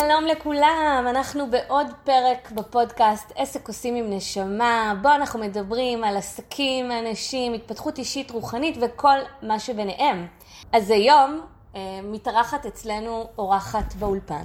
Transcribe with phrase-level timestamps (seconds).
[0.00, 6.92] שלום לכולם, אנחנו בעוד פרק בפודקאסט עסק עושים עם נשמה, בו אנחנו מדברים על עסקים,
[6.92, 10.26] אנשים, התפתחות אישית, רוחנית וכל מה שביניהם.
[10.72, 11.40] אז היום
[11.76, 14.42] אה, מתארחת אצלנו אורחת באולפן,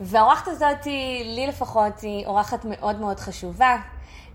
[0.00, 0.86] והאורחת הזאת,
[1.24, 3.76] לי לפחות, היא אורחת מאוד מאוד חשובה.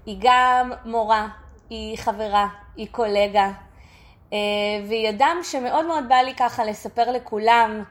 [0.05, 1.27] היא גם מורה,
[1.69, 3.51] היא חברה, היא קולגה,
[4.33, 4.37] אה,
[4.87, 7.83] והיא אדם שמאוד מאוד בא לי ככה לספר לכולם.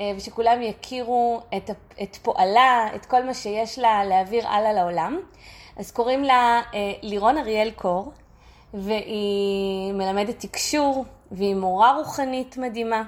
[0.00, 1.70] אה, ושכולם יכירו את,
[2.02, 5.20] את פועלה, את כל מה שיש לה להעביר הלאה לעולם.
[5.76, 8.12] אז קוראים לה אה, לירון אריאל קור,
[8.74, 13.02] והיא מלמדת תקשור, והיא מורה רוחנית מדהימה.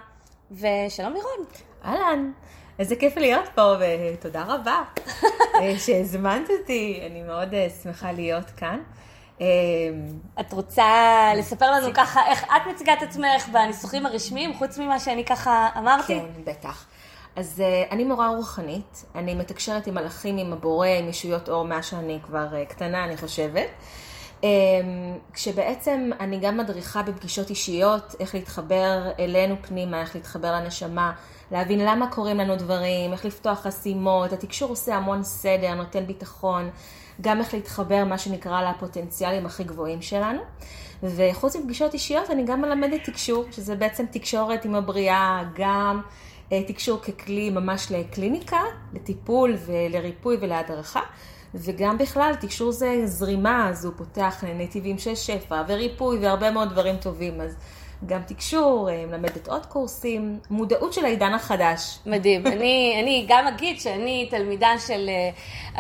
[0.50, 1.46] ושלום לירון.
[1.84, 2.32] אהלן,
[2.78, 4.82] איזה כיף להיות פה, ותודה רבה
[5.60, 8.80] אה, שהזמנת אותי, אני מאוד שמחה להיות כאן.
[10.40, 10.84] את רוצה
[11.36, 16.20] לספר לנו ככה איך את מציגה את עצמך בניסוחים הרשמיים, חוץ ממה שאני ככה אמרתי?
[16.20, 16.86] כן, בטח.
[17.36, 21.86] אז uh, אני מורה רוחנית, אני מתקשרת עם מלאכים, עם הבורא, עם ישויות אור, מאז
[21.86, 23.68] שאני כבר uh, קטנה, אני חושבת.
[24.40, 24.44] Um,
[25.32, 31.12] כשבעצם אני גם מדריכה בפגישות אישיות, איך להתחבר אלינו פנימה, איך להתחבר לנשמה,
[31.50, 36.70] להבין למה קורים לנו דברים, איך לפתוח חסימות, התקשור עושה המון סדר, נותן ביטחון.
[37.20, 40.40] גם איך להתחבר, מה שנקרא, לפוטנציאלים הכי גבוהים שלנו.
[41.02, 46.00] וחוץ מפגישות אישיות, אני גם מלמדת תקשור, שזה בעצם תקשורת עם הבריאה, גם
[46.52, 48.60] אה, תקשור ככלי ממש לקליניקה,
[48.92, 51.00] לטיפול ולריפוי ולהדרכה.
[51.54, 56.96] וגם בכלל, תקשור זה זרימה, אז הוא פותח נתיבים של שפע וריפוי והרבה מאוד דברים
[56.96, 57.40] טובים.
[57.40, 57.56] אז
[58.06, 61.98] גם תקשור, אה, מלמדת עוד קורסים, מודעות של העידן החדש.
[62.06, 62.46] מדהים.
[62.54, 65.30] אני, אני גם אגיד שאני תלמידה של אה,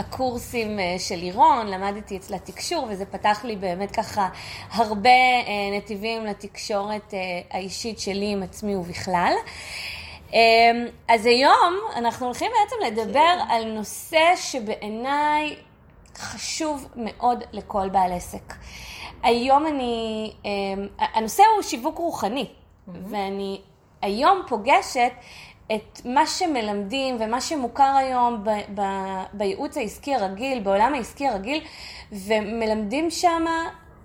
[0.00, 4.28] הקורסים אה, של לירון, למדתי אצלה תקשור, וזה פתח לי באמת ככה
[4.70, 5.10] הרבה
[5.76, 7.14] נתיבים לתקשורת
[7.50, 9.32] האישית שלי עם עצמי ובכלל.
[11.08, 13.50] אז היום אנחנו הולכים בעצם לדבר כן.
[13.50, 15.56] על נושא שבעיניי
[16.16, 18.54] חשוב מאוד לכל בעל עסק.
[19.24, 22.90] היום אני, אמ, הנושא הוא שיווק רוחני, mm-hmm.
[23.10, 23.60] ואני
[24.02, 25.12] היום פוגשת
[25.74, 28.82] את מה שמלמדים ומה שמוכר היום ב, ב,
[29.32, 31.64] בייעוץ העסקי הרגיל, בעולם העסקי הרגיל,
[32.12, 33.44] ומלמדים שם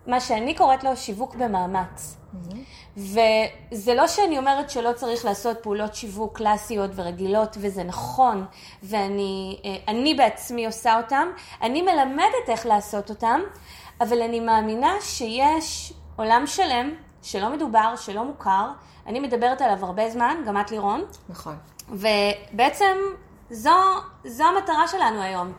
[0.08, 2.16] מה שאני קוראת לו שיווק במאמץ.
[2.34, 2.56] Mm-hmm.
[2.98, 8.46] וזה לא שאני אומרת שלא צריך לעשות פעולות שיווק קלאסיות ורגילות, וזה נכון,
[8.84, 11.28] ואני אה, בעצמי עושה אותם,
[11.62, 13.42] אני מלמדת איך לעשות אותם,
[14.02, 18.68] אבל אני מאמינה שיש עולם שלם שלא מדובר, שלא מוכר,
[19.08, 21.04] אני מדברת עליו הרבה זמן, גם את לירון.
[21.30, 21.58] נכון.
[21.90, 22.98] ובעצם
[23.50, 23.72] זו,
[24.26, 25.54] זו המטרה שלנו היום,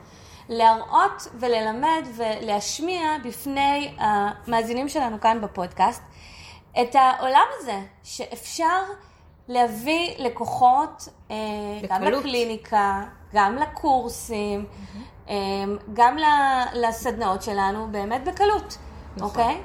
[0.48, 6.02] להראות וללמד ולהשמיע בפני המאזינים שלנו כאן בפודקאסט
[6.82, 8.82] את העולם הזה, שאפשר
[9.48, 11.36] להביא לקוחות אה,
[11.88, 14.98] גם לקליניקה, גם לקורסים, mm-hmm.
[15.30, 16.16] אמ, גם
[16.74, 18.78] לסדנאות שלנו באמת בקלות,
[19.16, 19.28] נכון.
[19.28, 19.60] אוקיי?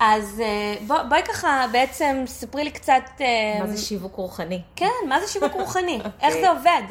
[0.00, 3.02] אז אה, בוא, בואי ככה בעצם ספרי לי קצת...
[3.20, 4.62] אה, מה זה שיווק רוחני?
[4.76, 6.00] כן, מה זה שיווק רוחני?
[6.02, 6.08] okay.
[6.22, 6.82] איך זה עובד?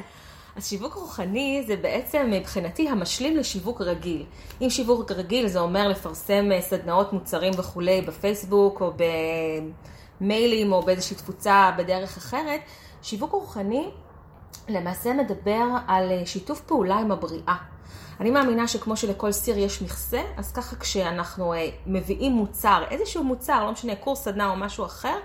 [0.56, 4.26] אז שיווק רוחני זה בעצם מבחינתי המשלים לשיווק רגיל.
[4.62, 8.92] אם שיווק רגיל זה אומר לפרסם אה, סדנאות מוצרים וכולי בפייסבוק או
[10.22, 12.62] במיילים או באיזושהי תפוצה בדרך אחרת,
[13.02, 13.90] שיווק רוחני
[14.70, 17.73] למעשה מדבר על שיתוף פעולה עם הבריאה.
[18.20, 23.66] אני מאמינה שכמו שלכל סיר יש מכסה, אז ככה כשאנחנו אה, מביאים מוצר, איזשהו מוצר,
[23.66, 25.18] לא משנה, קורס סדנה או משהו אחר,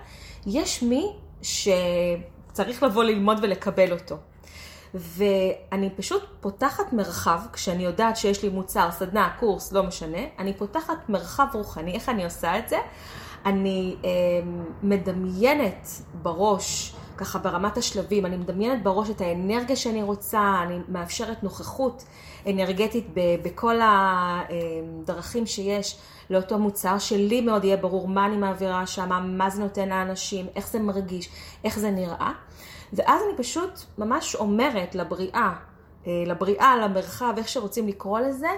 [0.47, 1.13] יש מי
[1.43, 4.17] שצריך לבוא ללמוד ולקבל אותו.
[4.95, 11.09] ואני פשוט פותחת מרחב, כשאני יודעת שיש לי מוצר, סדנה, קורס, לא משנה, אני פותחת
[11.09, 11.95] מרחב רוחני.
[11.95, 12.79] איך אני עושה את זה?
[13.47, 14.11] אני אה,
[14.83, 15.89] מדמיינת
[16.23, 22.05] בראש, ככה ברמת השלבים, אני מדמיינת בראש את האנרגיה שאני רוצה, אני מאפשרת נוכחות
[22.47, 23.07] אנרגטית
[23.43, 25.99] בכל הדרכים שיש
[26.31, 30.69] לאותו מוצר, שלי מאוד יהיה ברור מה אני מעבירה שם, מה זה נותן לאנשים, איך
[30.69, 31.29] זה מרגיש,
[31.65, 32.33] איך זה נראה.
[32.93, 35.53] ואז אני פשוט ממש אומרת לבריאה,
[36.07, 38.49] אה, לבריאה, למרחב, איך שרוצים לקרוא לזה,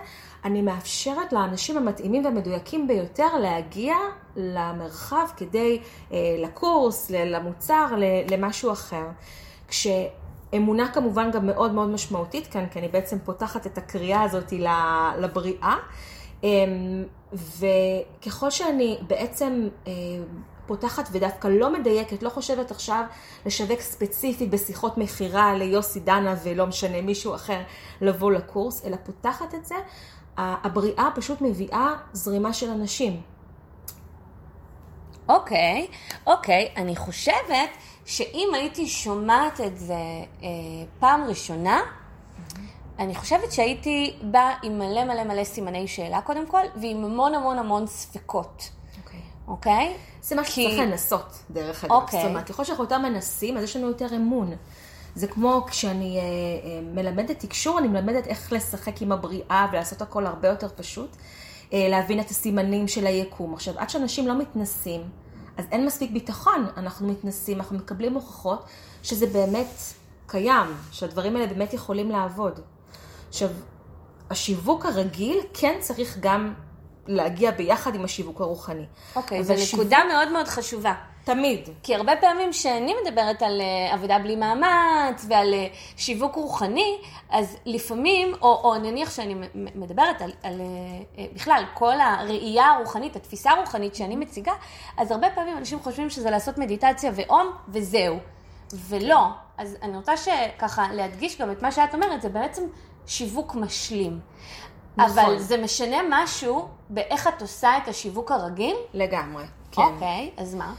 [0.45, 3.97] אני מאפשרת לאנשים המתאימים והמדויקים ביותר להגיע
[4.37, 5.81] למרחב כדי,
[6.13, 7.87] אה, לקורס, למוצר,
[8.31, 9.07] למשהו אחר.
[10.51, 14.53] כשאמונה כמובן גם מאוד מאוד משמעותית כאן, כי אני בעצם פותחת את הקריאה הזאת
[15.19, 15.77] לבריאה.
[16.45, 19.93] אמ, וככל שאני בעצם אה,
[20.67, 23.05] פותחת ודווקא לא מדייקת, לא חושבת עכשיו
[23.47, 27.61] לשווק ספציפית בשיחות מכירה ליוסי דנה ולא משנה מישהו אחר
[28.01, 29.75] לבוא לקורס, אלא פותחת את זה,
[30.37, 33.21] הבריאה פשוט מביאה זרימה של אנשים.
[35.29, 36.81] אוקיי, okay, אוקיי, okay.
[36.81, 37.69] אני חושבת
[38.11, 39.95] שאם הייתי שומעת את זה
[40.43, 40.49] אה,
[41.01, 41.81] פעם ראשונה,
[42.99, 47.59] אני חושבת שהייתי באה עם מלא מלא מלא סימני שאלה קודם כל, ועם המון המון
[47.59, 48.71] המון ספקות,
[49.05, 49.21] אוקיי.
[49.49, 49.95] אוקיי?
[50.23, 51.93] זה מה כי- שצריך לנסות, דרך אגב.
[51.93, 52.21] אוקיי.
[52.23, 54.53] זאת אומרת, ככל שאנחנו יותר מנסים, אז יש לנו יותר אמון.
[55.15, 60.27] זה כמו כשאני אה, אה, מלמדת תקשור, אני מלמדת איך לשחק עם הבריאה ולעשות הכל
[60.27, 61.17] הרבה יותר פשוט.
[61.73, 63.55] אה, להבין את הסימנים של היקום.
[63.55, 65.01] עכשיו, עד שאנשים לא מתנסים,
[65.57, 66.67] אז אין מספיק ביטחון.
[66.77, 68.65] אנחנו מתנסים, אנחנו מקבלים הוכחות
[69.03, 69.67] שזה באמת
[70.27, 72.61] קיים, שהדברים האלה באמת יכולים לעבוד.
[73.29, 73.49] עכשיו,
[74.31, 76.55] השיווק הרגיל כן צריך גם
[77.07, 78.87] להגיע ביחד עם השיווק הרוחני.
[79.17, 80.95] אוקיי, זו שיווק- נקודה מאוד מאוד חשובה.
[81.35, 81.69] תמיד.
[81.83, 85.67] כי הרבה פעמים כשאני מדברת על אה, עבודה בלי מאמץ ועל אה,
[85.97, 86.99] שיווק רוחני,
[87.31, 90.61] אז לפעמים, או, או נניח שאני מדברת על, על
[91.19, 94.53] אה, בכלל כל הראייה הרוחנית, התפיסה הרוחנית שאני מציגה,
[94.97, 98.17] אז הרבה פעמים אנשים חושבים שזה לעשות מדיטציה ואום וזהו.
[98.73, 99.27] ולא.
[99.59, 102.63] אז אני רוצה שככה להדגיש גם את מה שאת אומרת, זה בעצם
[103.07, 104.21] שיווק משלים.
[104.97, 105.19] נכון.
[105.19, 108.77] אבל זה משנה משהו באיך את עושה את השיווק הרגיל?
[108.95, 109.83] לגמרי, כן.
[109.83, 110.75] אוקיי, אז מה?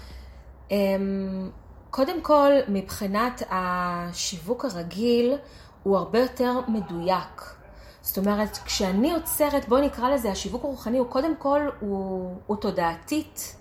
[0.72, 1.50] אמ,
[1.90, 5.38] קודם כל, מבחינת השיווק הרגיל,
[5.84, 7.56] הוא הרבה יותר מדויק.
[8.02, 13.56] זאת אומרת, כשאני עוצרת, בואי נקרא לזה, השיווק הרוחני הוא קודם כל, הוא, הוא תודעתית.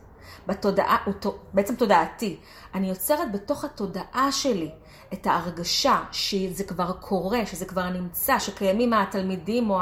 [0.46, 1.14] בתודעה, הוא
[1.54, 2.36] בעצם תודעתי.
[2.74, 4.70] אני יוצרת בתוך התודעה שלי
[5.12, 9.78] את ההרגשה שזה כבר קורה, שזה כבר נמצא, שקיימים התלמידים או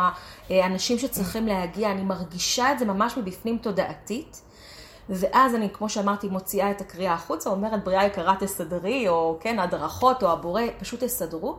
[0.50, 4.42] האנשים שצריכים להגיע, אני מרגישה את זה ממש מבפנים תודעתית.
[5.10, 10.22] ואז אני, כמו שאמרתי, מוציאה את הקריאה החוצה, אומרת, בריאה יקרה תסדרי, או כן, הדרכות,
[10.22, 11.58] או הבורא, פשוט תסדרו.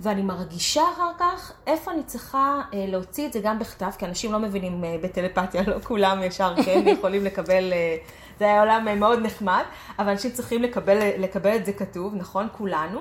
[0.00, 4.32] ואני מרגישה אחר כך איפה אני צריכה אה, להוציא את זה גם בכתב, כי אנשים
[4.32, 7.96] לא מבינים אה, בטלפתיה, לא כולם ישר כן יכולים לקבל, אה,
[8.38, 9.62] זה היה עולם מאוד נחמד,
[9.98, 12.48] אבל אנשים צריכים לקבל, לקבל את זה כתוב, נכון?
[12.52, 13.00] כולנו.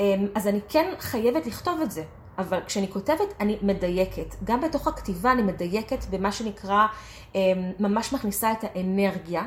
[0.00, 2.02] אה, אז אני כן חייבת לכתוב את זה.
[2.38, 4.34] אבל כשאני כותבת, אני מדייקת.
[4.44, 6.86] גם בתוך הכתיבה אני מדייקת במה שנקרא,
[7.34, 7.40] אה,
[7.78, 9.42] ממש מכניסה את האנרגיה.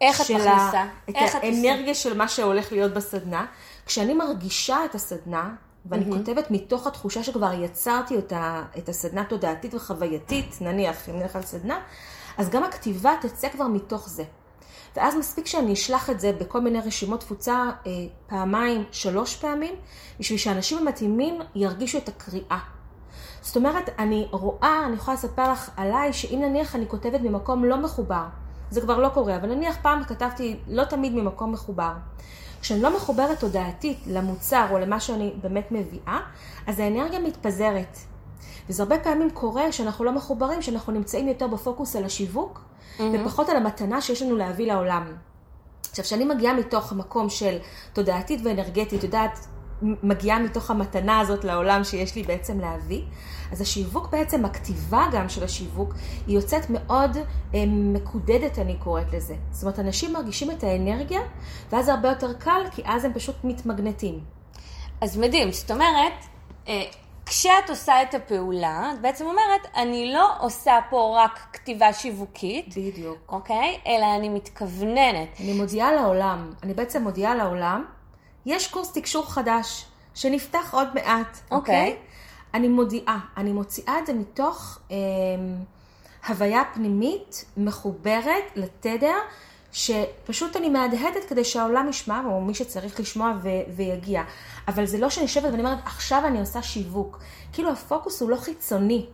[0.00, 0.84] איך את מכניסה?
[1.10, 3.46] את איך את האנרגיה של מה שהולך להיות בסדנה.
[3.86, 5.54] כשאני מרגישה את הסדנה,
[5.86, 6.18] ואני mm-hmm.
[6.18, 11.80] כותבת מתוך התחושה שכבר יצרתי אותה, את הסדנה תודעתית וחווייתית, נניח, אם נלך על סדנה,
[12.38, 14.24] אז גם הכתיבה תצא כבר מתוך זה.
[14.96, 17.92] ואז מספיק שאני אשלח את זה בכל מיני רשימות תפוצה אה,
[18.26, 19.74] פעמיים, שלוש פעמים,
[20.20, 22.58] בשביל שאנשים המתאימים ירגישו את הקריאה.
[23.42, 27.76] זאת אומרת, אני רואה, אני יכולה לספר לך עליי, שאם נניח אני כותבת ממקום לא
[27.76, 28.24] מחובר,
[28.70, 31.92] זה כבר לא קורה, אבל נניח פעם כתבתי לא תמיד ממקום מחובר.
[32.60, 36.20] כשאני לא מחוברת תודעתית למוצר או למה שאני באמת מביאה,
[36.66, 37.98] אז האנרגיה מתפזרת.
[38.68, 43.02] וזה הרבה פעמים קורה שאנחנו לא מחוברים, שאנחנו נמצאים יותר בפוקוס על השיווק, mm-hmm.
[43.14, 45.12] ופחות על המתנה שיש לנו להביא לעולם.
[45.90, 47.58] עכשיו, כשאני מגיעה מתוך המקום של
[47.92, 49.46] תודעתית ואנרגטית, יודעת,
[49.82, 53.02] מגיעה מתוך המתנה הזאת לעולם שיש לי בעצם להביא,
[53.52, 55.94] אז השיווק בעצם, הכתיבה גם של השיווק,
[56.26, 57.16] היא יוצאת מאוד
[57.54, 59.34] אה, מקודדת, אני קוראת לזה.
[59.50, 61.20] זאת אומרת, אנשים מרגישים את האנרגיה,
[61.72, 64.20] ואז זה הרבה יותר קל, כי אז הם פשוט מתמגנטים.
[65.00, 66.12] אז מדהים, זאת אומרת,
[66.68, 66.82] אה,
[67.26, 73.18] כשאת עושה את הפעולה, את בעצם אומרת, אני לא עושה פה רק כתיבה שיווקית, בדיוק.
[73.28, 73.80] אוקיי?
[73.86, 75.28] אלא אני מתכווננת.
[75.40, 77.84] אני מודיעה לעולם, אני בעצם מודיעה לעולם,
[78.46, 81.56] יש קורס תקשור חדש, שנפתח עוד מעט, אוקיי.
[81.56, 81.96] אוקיי?
[82.54, 84.96] אני מודיעה, אני מוציאה את זה מתוך אה,
[86.28, 89.16] הוויה פנימית מחוברת לתדר,
[89.76, 94.22] שפשוט אני מהדהדת כדי שהעולם ישמע, או מי שצריך לשמוע ו- ויגיע.
[94.68, 97.18] אבל זה לא שאני יושבת ואני אומרת, עכשיו אני עושה שיווק.
[97.52, 99.06] כאילו הפוקוס הוא לא חיצוני.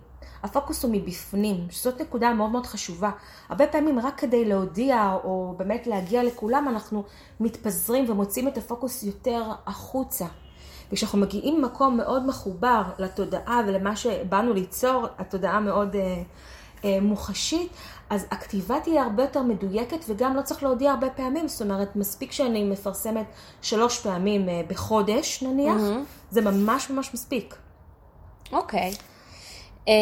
[0.43, 3.11] הפוקוס הוא מבפנים, שזאת נקודה מאוד מאוד חשובה.
[3.49, 7.05] הרבה פעמים רק כדי להודיע או באמת להגיע לכולם, אנחנו
[7.41, 10.27] מתפזרים ומוצאים את הפוקוס יותר החוצה.
[10.93, 16.23] וכשאנחנו מגיעים ממקום מאוד מחובר לתודעה ולמה שבאנו ליצור, התודעה מאוד אה,
[16.85, 17.73] אה, מוחשית,
[18.13, 22.33] אז הכתיבה תהיה הרבה יותר מדויקת וגם לא צריך להודיע הרבה פעמים, זאת אומרת, מספיק
[22.33, 23.27] שאני מפרסמת
[23.63, 26.31] שלוש פעמים אה, בחודש נניח, mm-hmm.
[26.31, 27.55] זה ממש ממש מספיק.
[28.53, 28.95] אוקיי.
[29.89, 29.93] אמ,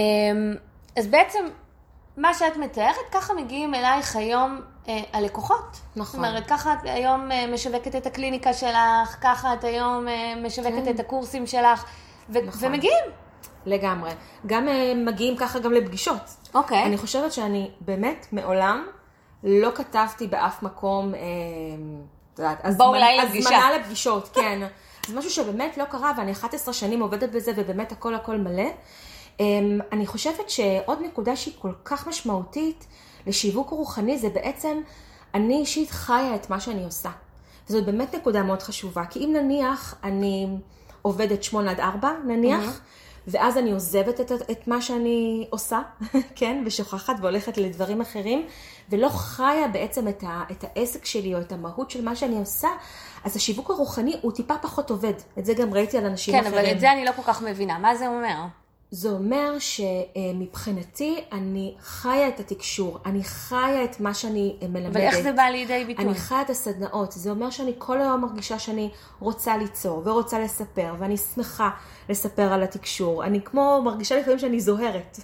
[0.96, 1.44] אז בעצם,
[2.16, 5.76] מה שאת מתארת, ככה מגיעים אלייך היום אה, הלקוחות.
[5.96, 6.04] נכון.
[6.06, 10.84] זאת אומרת, ככה את היום אה, משווקת את הקליניקה שלך, ככה את היום אה, משווקת
[10.84, 10.94] כן.
[10.94, 11.84] את הקורסים שלך,
[12.28, 12.68] ו- נכון.
[12.68, 13.04] ומגיעים.
[13.66, 14.10] לגמרי.
[14.46, 16.20] גם אה, מגיעים ככה גם לפגישות.
[16.54, 16.84] אוקיי.
[16.84, 18.86] אני חושבת שאני באמת מעולם
[19.44, 21.20] לא כתבתי באף מקום, אה,
[22.34, 22.60] את יודעת.
[22.64, 24.66] הזמנה לפגישות, כן.
[25.06, 28.68] זה משהו שבאמת לא קרה, ואני 11 שנים עובדת בזה, ובאמת הכל הכל מלא.
[29.40, 29.46] אה,
[29.92, 32.86] אני חושבת שעוד נקודה שהיא כל כך משמעותית
[33.26, 34.80] לשיווק רוחני, זה בעצם,
[35.34, 37.10] אני אישית חיה את מה שאני עושה.
[37.68, 40.48] וזאת באמת נקודה מאוד חשובה, כי אם נניח אני
[41.02, 42.80] עובדת 8 עד 4, נניח,
[43.26, 45.80] ואז אני עוזבת את, את מה שאני עושה,
[46.36, 48.46] כן, ושוכחת והולכת לדברים אחרים,
[48.90, 52.68] ולא חיה בעצם את, ה, את העסק שלי או את המהות של מה שאני עושה,
[53.24, 55.14] אז השיווק הרוחני הוא טיפה פחות עובד.
[55.38, 56.58] את זה גם ראיתי על אנשים כן, אחרים.
[56.58, 57.78] אבל את זה אני לא כל כך מבינה.
[57.78, 58.36] מה זה אומר?
[58.90, 64.96] זה אומר שמבחינתי אני חיה את התקשור, אני חיה את מה שאני מלמדת.
[64.96, 66.04] ואיך זה בא לידי ביטוי?
[66.04, 67.12] אני חיה את הסדנאות.
[67.12, 71.70] זה אומר שאני כל היום מרגישה שאני רוצה ליצור ורוצה לספר, ואני שמחה
[72.08, 73.24] לספר על התקשור.
[73.24, 75.18] אני כמו, מרגישה לפעמים שאני זוהרת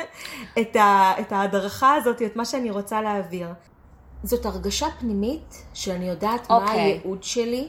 [0.60, 3.48] את, ה, את ההדרכה הזאת, את מה שאני רוצה להעביר.
[4.22, 6.52] זאת הרגשה פנימית שאני יודעת okay.
[6.52, 6.80] מה אוקיי.
[6.80, 7.68] הייעוד שלי,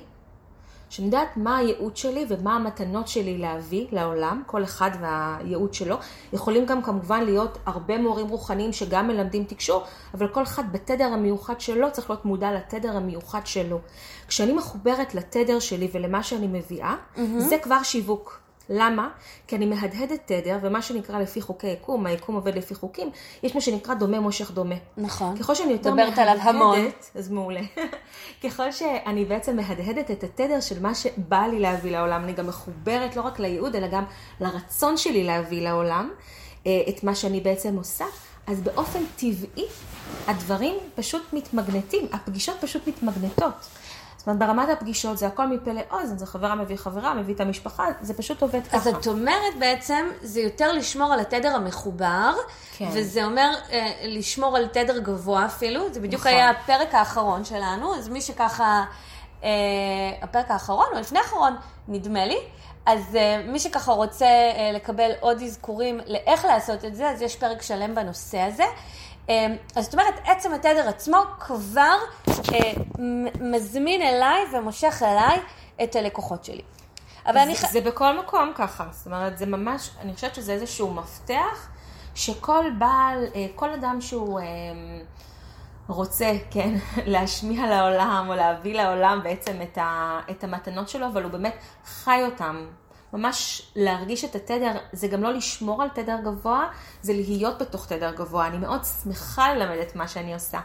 [0.91, 5.95] שאני יודעת מה הייעוד שלי ומה המתנות שלי להביא לעולם, כל אחד והייעוד שלו.
[6.33, 9.83] יכולים גם כמובן להיות הרבה מורים רוחניים שגם מלמדים תקשור,
[10.13, 13.79] אבל כל אחד בתדר המיוחד שלו צריך להיות מודע לתדר המיוחד שלו.
[14.27, 17.19] כשאני מחוברת לתדר שלי ולמה שאני מביאה, mm-hmm.
[17.39, 18.40] זה כבר שיווק.
[18.69, 19.09] למה?
[19.47, 23.09] כי אני מהדהדת תדר, ומה שנקרא לפי חוקי יקום, היקום עובד לפי חוקים,
[23.43, 24.75] יש מה שנקרא דומה מושך דומה.
[24.97, 25.37] נכון.
[25.37, 26.79] ככל שאני יותר מדברת עליו המון.
[27.15, 27.61] אז מעולה.
[28.43, 33.15] ככל שאני בעצם מהדהדת את התדר של מה שבא לי להביא לעולם, אני גם מחוברת
[33.15, 34.03] לא רק לייעוד, אלא גם
[34.39, 36.09] לרצון שלי להביא לעולם,
[36.67, 38.05] אה, את מה שאני בעצם עושה,
[38.47, 39.65] אז באופן טבעי
[40.27, 43.67] הדברים פשוט מתמגנטים, הפגישות פשוט מתמגנטות.
[44.21, 47.85] זאת אומרת, ברמת הפגישות זה הכל מפה לאוזן, זה חברה מביא חברה, מביא את המשפחה,
[48.01, 48.77] זה פשוט עובד ככה.
[48.77, 52.33] אז את אומרת בעצם, זה יותר לשמור על התדר המחובר,
[52.77, 52.89] כן.
[52.93, 56.33] וזה אומר אה, לשמור על תדר גבוה אפילו, זה בדיוק נכון.
[56.33, 58.83] היה הפרק האחרון שלנו, אז מי שככה,
[59.43, 59.49] אה,
[60.21, 61.55] הפרק האחרון, או לפני האחרון,
[61.87, 62.37] נדמה לי,
[62.85, 67.35] אז אה, מי שככה רוצה אה, לקבל עוד אזכורים לאיך לעשות את זה, אז יש
[67.35, 68.63] פרק שלם בנושא הזה.
[69.29, 71.97] אה, אז זאת אומרת, עצם התדר עצמו כבר
[72.27, 72.71] אה,
[73.39, 75.39] מזמין אליי ומושך אליי
[75.83, 76.61] את הלקוחות שלי.
[77.25, 77.55] אבל אני...
[77.55, 81.69] זה, זה בכל מקום ככה, זאת אומרת, זה ממש, אני חושבת שזה איזשהו מפתח,
[82.15, 84.45] שכל בעל, אה, כל אדם שהוא אה,
[85.87, 86.73] רוצה, כן,
[87.13, 92.21] להשמיע לעולם, או להביא לעולם בעצם את, ה, את המתנות שלו, אבל הוא באמת חי
[92.25, 92.65] אותם.
[93.13, 96.67] ממש להרגיש את התדר, זה גם לא לשמור על תדר גבוה,
[97.01, 98.47] זה להיות בתוך תדר גבוה.
[98.47, 100.59] אני מאוד שמחה ללמד את מה שאני עושה.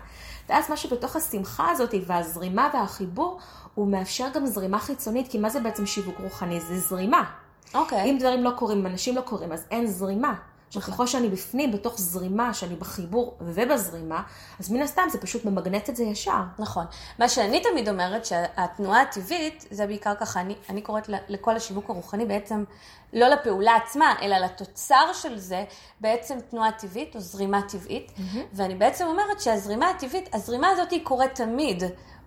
[0.48, 3.38] ואז משהו בתוך השמחה הזאת והזרימה והחיבור,
[3.74, 6.60] הוא מאפשר גם זרימה חיצונית, כי מה זה בעצם שיווק רוחני?
[6.60, 7.24] זה זרימה.
[7.74, 8.10] אוקיי.
[8.10, 10.34] אם דברים לא קורים, אנשים לא קורים, אז אין זרימה.
[10.76, 14.22] עכשיו, ככל שאני בפנים, בתוך זרימה, שאני בחיבור ובזרימה,
[14.60, 16.42] אז מן הסתם זה פשוט ממגנט את זה ישר.
[16.58, 16.84] נכון.
[17.18, 22.26] מה שאני תמיד אומרת, שהתנועה הטבעית, זה בעיקר ככה, אני, אני קוראת לכל השיווק הרוחני
[22.26, 22.64] בעצם,
[23.12, 25.64] לא לפעולה עצמה, אלא לתוצר של זה,
[26.00, 28.12] בעצם תנועה טבעית או זרימה טבעית.
[28.16, 28.38] Mm-hmm.
[28.52, 31.82] ואני בעצם אומרת שהזרימה הטבעית, הזרימה הזאת היא קורית תמיד.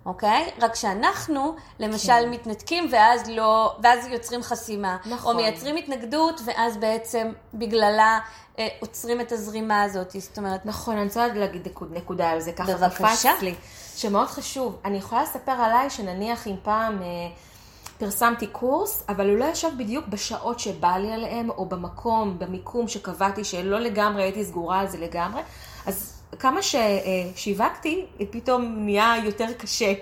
[0.09, 0.51] אוקיי?
[0.61, 2.29] רק שאנחנו, למשל, כן.
[2.29, 4.97] מתנתקים ואז לא, ואז יוצרים חסימה.
[5.05, 5.35] נכון.
[5.35, 8.19] או מייצרים התנגדות, ואז בעצם בגללה
[8.59, 10.15] אה, עוצרים את הזרימה הזאת.
[10.19, 13.31] זאת אומרת, נכון, אני רוצה להגיד נקוד- נקודה על זה, ככה בבקשה.
[13.41, 13.55] לי,
[13.95, 14.77] שמאוד חשוב.
[14.85, 17.07] אני יכולה לספר עליי שנניח אם פעם אה,
[17.97, 23.43] פרסמתי קורס, אבל הוא לא ישב בדיוק בשעות שבא לי עליהם, או במקום, במיקום שקבעתי,
[23.43, 25.41] שלא לגמרי הייתי סגורה על זה לגמרי,
[25.87, 29.93] אז כמה ששיווקתי, פתאום נהיה יותר קשה.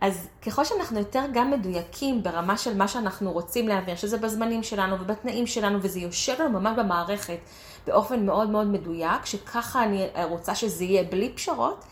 [0.00, 5.00] אז ככל שאנחנו יותר גם מדויקים ברמה של מה שאנחנו רוצים להעביר, שזה בזמנים שלנו
[5.00, 7.38] ובתנאים שלנו, וזה יושב לנו ממש במערכת
[7.86, 11.84] באופן מאוד מאוד מדויק, שככה אני רוצה שזה יהיה בלי פשרות,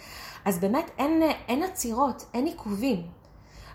[0.45, 3.03] אז באמת אין, אין עצירות, אין עיכובים.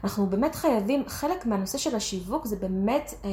[0.03, 3.29] אנחנו באמת חייבים, חלק מהנושא של השיווק זה באמת אה,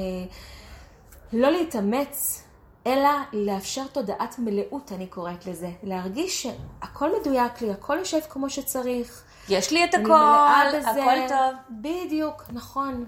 [1.33, 2.43] לא להתאמץ,
[2.87, 5.71] אלא לאפשר תודעת מלאות, אני קוראת לזה.
[5.83, 9.25] להרגיש שהכל מדויק לי, הכל יושב כמו שצריך.
[9.49, 10.91] יש לי את הכל, בזה.
[10.91, 11.81] הכל טוב.
[11.81, 13.07] בדיוק, נכון.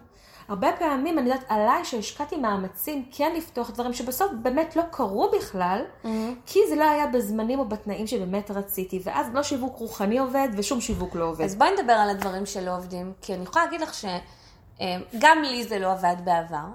[0.48, 5.82] הרבה פעמים, אני יודעת עליי שהשקעתי מאמצים כן לפתוח דברים שבסוף באמת לא קרו בכלל,
[6.04, 6.08] Mm-hmm.
[6.46, 10.80] כי זה לא היה בזמנים או בתנאים שבאמת רציתי, ואז לא שיווק רוחני עובד ושום
[10.80, 11.44] שיווק לא עובד.
[11.44, 15.78] אז בואי נדבר על הדברים שלא עובדים, כי אני יכולה להגיד לך שגם לי זה
[15.78, 16.66] לא עבד בעבר,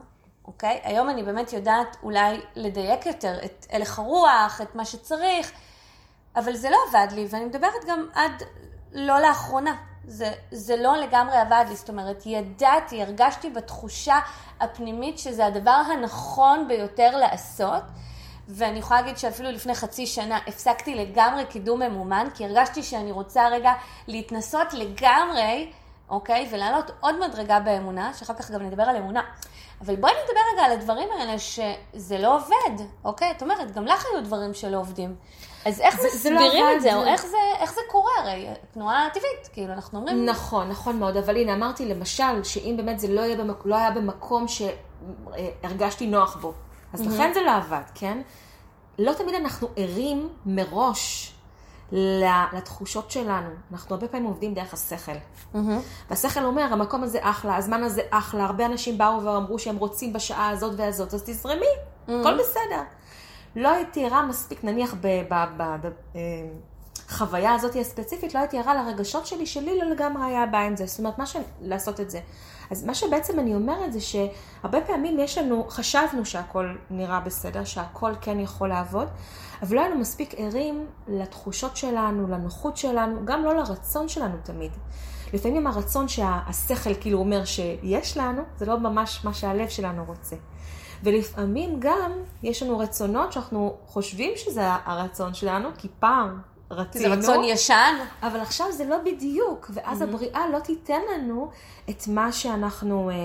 [0.47, 0.79] אוקיי?
[0.83, 5.51] היום אני באמת יודעת אולי לדייק יותר את הלך הרוח, את מה שצריך,
[6.35, 8.43] אבל זה לא עבד לי, ואני מדברת גם עד
[8.91, 9.75] לא לאחרונה.
[10.07, 14.19] זה, זה לא לגמרי עבד לי, זאת אומרת, ידעתי, הרגשתי בתחושה
[14.59, 17.83] הפנימית שזה הדבר הנכון ביותר לעשות,
[18.47, 23.47] ואני יכולה להגיד שאפילו לפני חצי שנה הפסקתי לגמרי קידום ממומן, כי הרגשתי שאני רוצה
[23.47, 23.73] רגע
[24.07, 25.71] להתנסות לגמרי,
[26.09, 29.21] אוקיי, ולעלות עוד מדרגה באמונה, שאחר כך גם נדבר על אמונה.
[29.81, 33.31] אבל בואי נדבר רגע על הדברים האלה שזה לא עובד, אוקיי?
[33.31, 35.15] את אומרת, גם לך היו דברים שלא עובדים.
[35.65, 37.81] אז איך זה- זה לא מסבירים עבד, את זה, זה- או איך זה, איך זה
[37.91, 38.11] קורה?
[38.19, 40.25] הרי תנועה טבעית, כאילו, אנחנו אומרים...
[40.25, 43.65] נכון, נכון מאוד, אבל הנה אמרתי למשל, שאם באמת זה לא היה, במק...
[43.65, 46.53] לא היה במקום שהרגשתי נוח בו,
[46.93, 47.09] אז mm-hmm.
[47.09, 48.21] לכן זה לא עבד, כן?
[48.99, 51.34] לא תמיד אנחנו ערים מראש
[51.91, 53.49] לתחושות שלנו.
[53.71, 55.11] אנחנו הרבה פעמים עובדים דרך השכל.
[55.11, 55.57] Mm-hmm.
[56.09, 60.49] והשכל אומר, המקום הזה אחלה, הזמן הזה אחלה, הרבה אנשים באו ואמרו שהם רוצים בשעה
[60.49, 62.11] הזאת והזאת, אז תזרמי, mm-hmm.
[62.11, 62.81] הכל בסדר.
[63.55, 64.95] לא הייתי ערה מספיק, נניח
[67.07, 70.75] בחוויה אה, הזאת הספציפית, לא הייתי ערה לרגשות שלי, שלי לא לגמרי היה בעיה עם
[70.75, 70.85] זה.
[70.85, 71.35] זאת אומרת, מה ש...
[71.61, 72.19] לעשות את זה.
[72.71, 78.13] אז מה שבעצם אני אומרת זה שהרבה פעמים יש לנו, חשבנו שהכל נראה בסדר, שהכל
[78.21, 79.07] כן יכול לעבוד,
[79.61, 84.71] אבל לא היינו מספיק ערים לתחושות שלנו, לנוחות שלנו, גם לא לרצון שלנו תמיד.
[85.33, 90.35] לפעמים הרצון שהשכל כאילו אומר שיש לנו, זה לא ממש מה שהלב שלנו רוצה.
[91.03, 92.11] ולפעמים גם
[92.43, 97.15] יש לנו רצונות שאנחנו חושבים שזה הרצון שלנו, כי פעם רצינו.
[97.15, 97.95] זה רצון ישן.
[98.23, 100.05] אבל עכשיו זה לא בדיוק, ואז mm-hmm.
[100.05, 101.49] הבריאה לא תיתן לנו
[101.89, 103.09] את מה שאנחנו...
[103.09, 103.15] אה,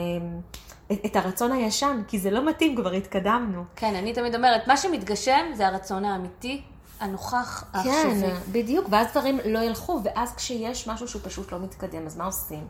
[0.92, 3.64] את, הרצון הישן, כי זה לא מתאים, כבר התקדמנו.
[3.76, 6.62] כן, אני תמיד אומרת, מה שמתגשם זה הרצון האמיתי,
[7.00, 8.20] הנוכח, העכשווי.
[8.20, 12.24] כן, בדיוק, ואז דברים לא ילכו, ואז כשיש משהו שהוא פשוט לא מתקדם, אז מה
[12.24, 12.66] עושים?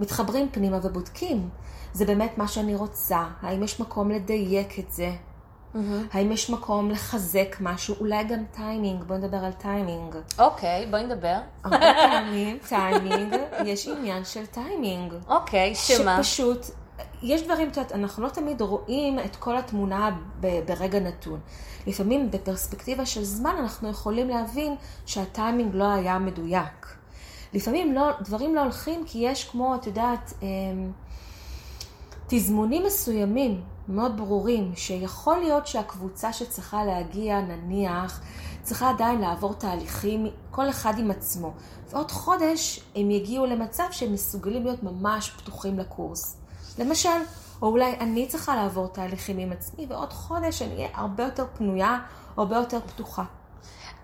[0.00, 1.48] מתחברים פנימה ובודקים.
[1.92, 3.24] זה באמת מה שאני רוצה?
[3.42, 5.12] האם יש מקום לדייק את זה?
[5.74, 5.78] Mm-hmm.
[6.12, 7.94] האם יש מקום לחזק משהו?
[8.00, 10.16] אולי גם טיימינג, בואי נדבר על טיימינג.
[10.38, 11.36] אוקיי, okay, בואי נדבר.
[11.64, 15.14] הרבה פעמים טיימינג, יש עניין של טיימינג.
[15.28, 16.22] אוקיי, okay, שמה?
[16.22, 16.66] שפשוט,
[17.24, 21.40] יש דברים, את יודעת, אנחנו לא תמיד רואים את כל התמונה ברגע נתון.
[21.86, 24.76] לפעמים בפרספקטיבה של זמן אנחנו יכולים להבין
[25.06, 26.96] שהטיימינג לא היה מדויק.
[27.52, 30.92] לפעמים לא, דברים לא הולכים כי יש כמו, את יודעת, אמ,
[32.26, 38.20] תזמונים מסוימים מאוד ברורים, שיכול להיות שהקבוצה שצריכה להגיע, נניח,
[38.62, 41.52] צריכה עדיין לעבור תהליכים, כל אחד עם עצמו.
[41.90, 46.43] ועוד חודש הם יגיעו למצב שהם מסוגלים להיות ממש פתוחים לקורס.
[46.78, 47.08] למשל,
[47.62, 51.98] או אולי אני צריכה לעבור תהליכים עם עצמי, ועוד חודש אני אהיה הרבה יותר פנויה,
[52.36, 53.24] הרבה יותר פתוחה.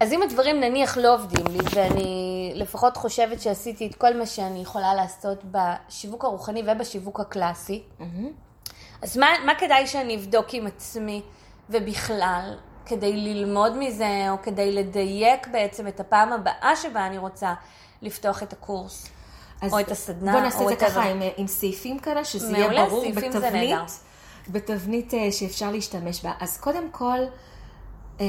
[0.01, 4.63] אז אם הדברים נניח לא עובדים לי, ואני לפחות חושבת שעשיתי את כל מה שאני
[4.63, 8.03] יכולה לעשות בשיווק הרוחני ובשיווק הקלאסי, mm-hmm.
[9.03, 11.23] אז מה, מה כדאי שאני אבדוק עם עצמי
[11.71, 12.57] ובכלל,
[12.87, 17.55] כדי ללמוד מזה, או כדי לדייק בעצם את הפעם הבאה שבה אני רוצה
[18.03, 19.09] לפתוח את הקורס,
[19.73, 23.05] או את הסדנה, בוא נעשה את זה ככה עם, עם סעיפים כאלה, שזה יהיה ברור
[23.17, 23.79] בתבנית,
[24.49, 26.33] בתבנית אה, שאפשר להשתמש בה.
[26.41, 27.19] אז קודם כל,
[28.21, 28.27] אמ,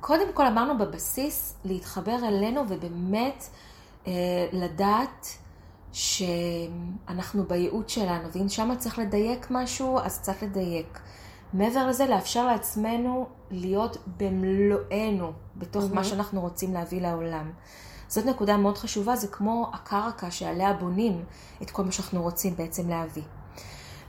[0.00, 3.44] קודם כל אמרנו בבסיס להתחבר אלינו ובאמת
[4.06, 4.12] אה,
[4.52, 5.26] לדעת
[5.92, 10.98] שאנחנו בייעוד שלנו, ואם שם צריך לדייק משהו, אז צריך לדייק.
[11.52, 15.94] מעבר לזה, לאפשר לעצמנו להיות במלואנו בתוך mm-hmm.
[15.94, 17.50] מה שאנחנו רוצים להביא לעולם.
[18.12, 21.24] זאת נקודה מאוד חשובה, זה כמו הקרקע שעליה בונים
[21.62, 23.22] את כל מה שאנחנו רוצים בעצם להביא.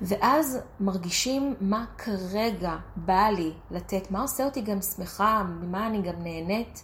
[0.02, 6.24] ואז מרגישים מה כרגע בא לי לתת, מה עושה אותי גם שמחה, ממה אני גם
[6.24, 6.84] נהנית,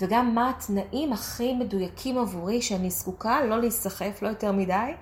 [0.00, 4.92] וגם מה התנאים הכי מדויקים עבורי שאני זקוקה, לא להיסחף, לא יותר מדי,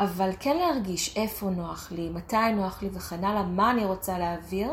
[0.00, 4.70] אבל כן להרגיש איפה נוח לי, מתי נוח לי וכן הלאה, מה אני רוצה להעביר.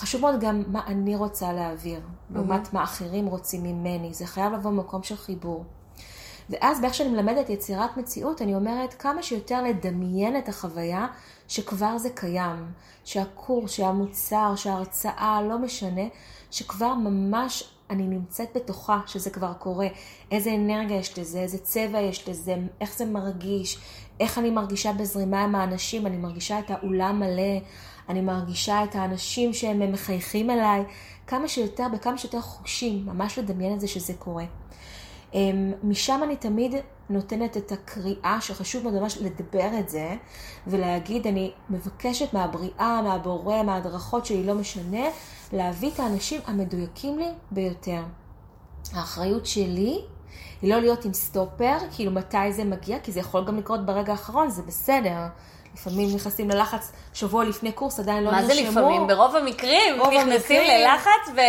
[0.00, 2.00] חשוב מאוד גם מה אני רוצה להעביר,
[2.34, 2.74] לעומת mm-hmm.
[2.74, 4.14] מה אחרים רוצים ממני.
[4.14, 5.64] זה חייב לבוא ממקום של חיבור.
[6.50, 11.06] ואז באיך שאני מלמדת יצירת מציאות, אני אומרת כמה שיותר לדמיין את החוויה
[11.48, 12.72] שכבר זה קיים,
[13.04, 16.02] שהקורס, שהמוצר, שההרצאה, לא משנה,
[16.50, 19.86] שכבר ממש אני נמצאת בתוכה, שזה כבר קורה.
[20.30, 23.78] איזה אנרגיה יש לזה, איזה צבע יש לזה, איך זה מרגיש,
[24.20, 27.60] איך אני מרגישה בזרימה עם האנשים, אני מרגישה את האולם מלא,
[28.10, 30.84] אני מרגישה את האנשים שהם מחייכים אליי,
[31.26, 34.44] כמה שיותר, בכמה שיותר חושים, ממש לדמיין את זה שזה קורה.
[35.34, 36.74] אמ, משם אני תמיד
[37.10, 40.16] נותנת את הקריאה שחשוב מאוד ממש לדבר את זה
[40.66, 45.06] ולהגיד, אני מבקשת מהבריאה, מהבורא, מההדרכות שלי, לא משנה,
[45.52, 48.02] להביא את האנשים המדויקים לי ביותר.
[48.92, 50.00] האחריות שלי
[50.62, 54.12] היא לא להיות עם סטופר, כאילו מתי זה מגיע, כי זה יכול גם לקרות ברגע
[54.12, 55.26] האחרון, זה בסדר.
[55.74, 58.48] לפעמים נכנסים ללחץ שבוע לפני קורס, עדיין לא נרשמו.
[58.48, 59.06] מה זה לפעמים?
[59.06, 60.80] ברוב המקרים רוב נכנסים המקרים.
[60.80, 61.42] ללחץ,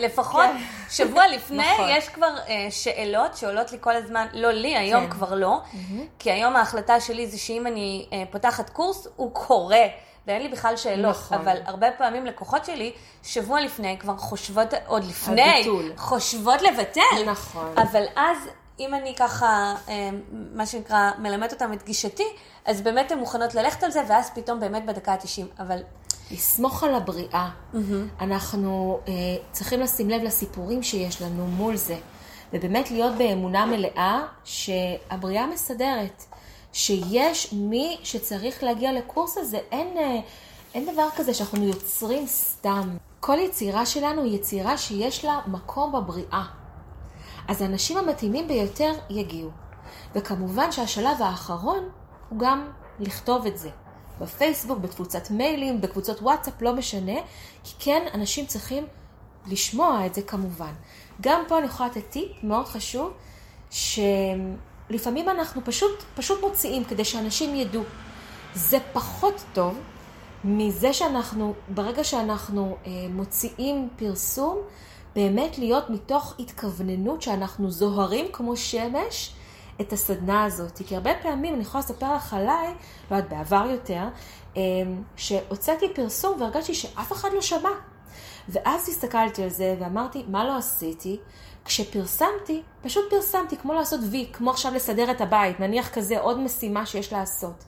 [0.00, 0.62] ולפחות כן.
[0.90, 1.88] שבוע לפני נכון.
[1.88, 5.10] יש כבר אה, שאלות שעולות לי כל הזמן, לא לי, היום כן.
[5.10, 5.94] כבר לא, mm-hmm.
[6.18, 9.86] כי היום ההחלטה שלי זה שאם אני אה, פותחת קורס, הוא קורה.
[10.26, 11.38] ואין לי בכלל שאלות, נכון.
[11.38, 15.92] אבל הרבה פעמים לקוחות שלי, שבוע לפני כבר חושבות, עוד לפני, הביטול.
[15.96, 17.24] חושבות לבטל.
[17.26, 17.74] נכון.
[17.76, 18.38] אבל אז
[18.80, 20.10] אם אני ככה, אה,
[20.54, 22.26] מה שנקרא, מלמד אותם את גישתי,
[22.64, 25.62] אז באמת הן מוכנות ללכת על זה, ואז פתאום באמת בדקה ה-90.
[25.62, 25.78] אבל...
[26.30, 27.50] לסמוך על הבריאה.
[27.74, 27.76] Mm-hmm.
[28.20, 29.08] אנחנו uh,
[29.52, 31.96] צריכים לשים לב לסיפורים שיש לנו מול זה,
[32.52, 36.24] ובאמת להיות באמונה מלאה שהבריאה מסדרת,
[36.72, 39.58] שיש מי שצריך להגיע לקורס הזה.
[39.72, 39.96] אין...
[39.96, 40.22] Uh,
[40.74, 42.96] אין דבר כזה שאנחנו יוצרים סתם.
[43.20, 46.59] כל יצירה שלנו היא יצירה שיש לה מקום בבריאה.
[47.50, 49.50] אז האנשים המתאימים ביותר יגיעו.
[50.14, 51.88] וכמובן שהשלב האחרון
[52.28, 52.68] הוא גם
[53.00, 53.70] לכתוב את זה.
[54.20, 57.12] בפייסבוק, בתפוצת מיילים, בקבוצות וואטסאפ, לא משנה,
[57.64, 58.86] כי כן, אנשים צריכים
[59.46, 60.72] לשמוע את זה כמובן.
[61.20, 63.12] גם פה אני יכולה לתת טיפ מאוד חשוב,
[63.70, 67.82] שלפעמים אנחנו פשוט, פשוט מוציאים כדי שאנשים ידעו.
[68.54, 69.78] זה פחות טוב
[70.44, 74.58] מזה שאנחנו, ברגע שאנחנו אה, מוציאים פרסום,
[75.14, 79.34] באמת להיות מתוך התכווננות שאנחנו זוהרים כמו שמש
[79.80, 80.82] את הסדנה הזאת.
[80.86, 82.74] כי הרבה פעמים, אני יכולה לספר לך עליי,
[83.10, 84.04] לא יודעת, בעבר יותר,
[84.56, 84.62] אה,
[85.16, 87.70] שהוצאתי פרסום והרגשתי שאף אחד לא שמע.
[88.48, 91.18] ואז הסתכלתי על זה ואמרתי, מה לא עשיתי?
[91.64, 96.86] כשפרסמתי, פשוט פרסמתי, כמו לעשות וי, כמו עכשיו לסדר את הבית, נניח כזה עוד משימה
[96.86, 97.64] שיש לעשות.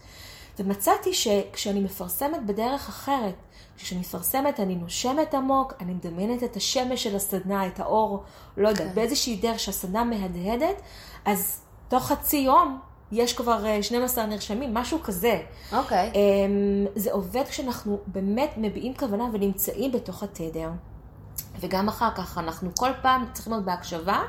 [0.59, 3.35] ומצאתי שכשאני מפרסמת בדרך אחרת,
[3.77, 8.23] כשאני מפרסמת אני נושמת עמוק, אני מדמיינת את השמש של הסדנה, את האור,
[8.57, 8.89] לא יודעת.
[8.89, 8.95] כן.
[8.95, 10.83] באיזושהי דרך שהסדנה מהדהדת,
[11.25, 12.81] אז תוך חצי יום
[13.13, 15.41] יש כבר 12 אה, נרשמים, משהו כזה.
[15.73, 16.11] אוקיי.
[16.13, 16.17] Okay.
[16.17, 20.71] אמ, זה עובד כשאנחנו באמת מביעים כוונה ונמצאים בתוך התדר.
[21.61, 24.23] וגם אחר כך, אנחנו כל פעם צריכים להיות בהקשבה,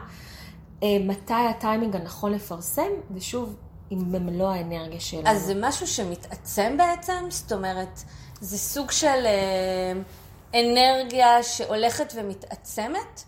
[0.84, 3.56] אה, מתי הטיימינג הנכון לפרסם, ושוב,
[3.96, 5.30] במלוא האנרגיה שלנו.
[5.30, 7.26] אז זה משהו שמתעצם בעצם?
[7.30, 8.04] זאת אומרת,
[8.42, 9.92] זה סוג של אה,
[10.62, 13.24] אנרגיה שהולכת ומתעצמת?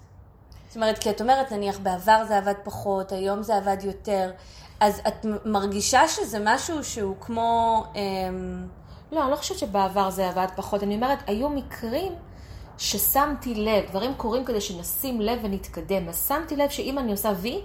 [0.68, 4.32] זאת אומרת, כי את אומרת, נניח בעבר זה עבד פחות, היום זה עבד יותר,
[4.80, 7.84] אז את מרגישה שזה משהו שהוא כמו...
[7.96, 8.02] אה,
[9.12, 10.84] לא, אני לא חושבת שבעבר זה עבד פחות.
[10.84, 12.14] אני אומרת, היו מקרים
[12.78, 16.10] ששמתי לב, דברים קורים כדי שנשים לב ונתקדם.
[16.10, 17.62] אז שמתי לב שאם אני עושה וי.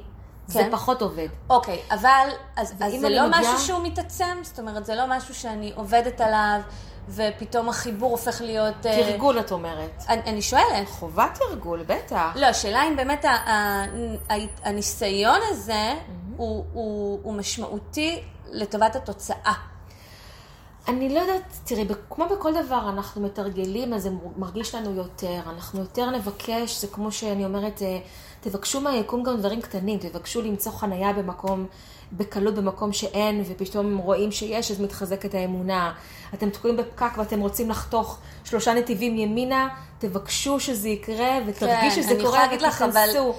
[0.51, 1.29] זה פחות עובד.
[1.51, 3.41] אוקיי, אבל, אז, אז זה לא מגיע...
[3.41, 4.39] משהו שהוא מתעצם?
[4.43, 6.61] זאת אומרת, זה לא משהו שאני עובדת עליו,
[7.09, 8.87] ופתאום החיבור הופך להיות...
[8.87, 10.05] אה, תרגול, uh, את אומרת.
[10.09, 10.89] אני, אני שואלת.
[10.89, 12.33] חובת תרגול, בטח.
[12.35, 13.85] לא, השאלה אם באמת ה, ה,
[14.31, 16.35] ה, הניסיון הזה mm-hmm.
[16.37, 19.55] הוא, הוא, הוא משמעותי לטובת התוצאה.
[20.89, 25.41] אני לא יודעת, תראי, כמו בכל דבר, אנחנו מתרגלים, אז זה מרגיש לנו יותר.
[25.47, 27.99] אנחנו יותר נבקש, זה כמו שאני אומרת, אה,
[28.41, 31.67] תבקשו מהיקום גם דברים קטנים, תבקשו למצוא חנייה במקום,
[32.13, 35.93] בקלות במקום שאין, ופתאום רואים שיש, אז מתחזקת האמונה.
[36.35, 42.23] אתם תקועים בפקק ואתם רוצים לחתוך שלושה נתיבים ימינה, תבקשו שזה יקרה, ותרגישו כן, שזה
[42.23, 43.35] קורה ותיכנסו.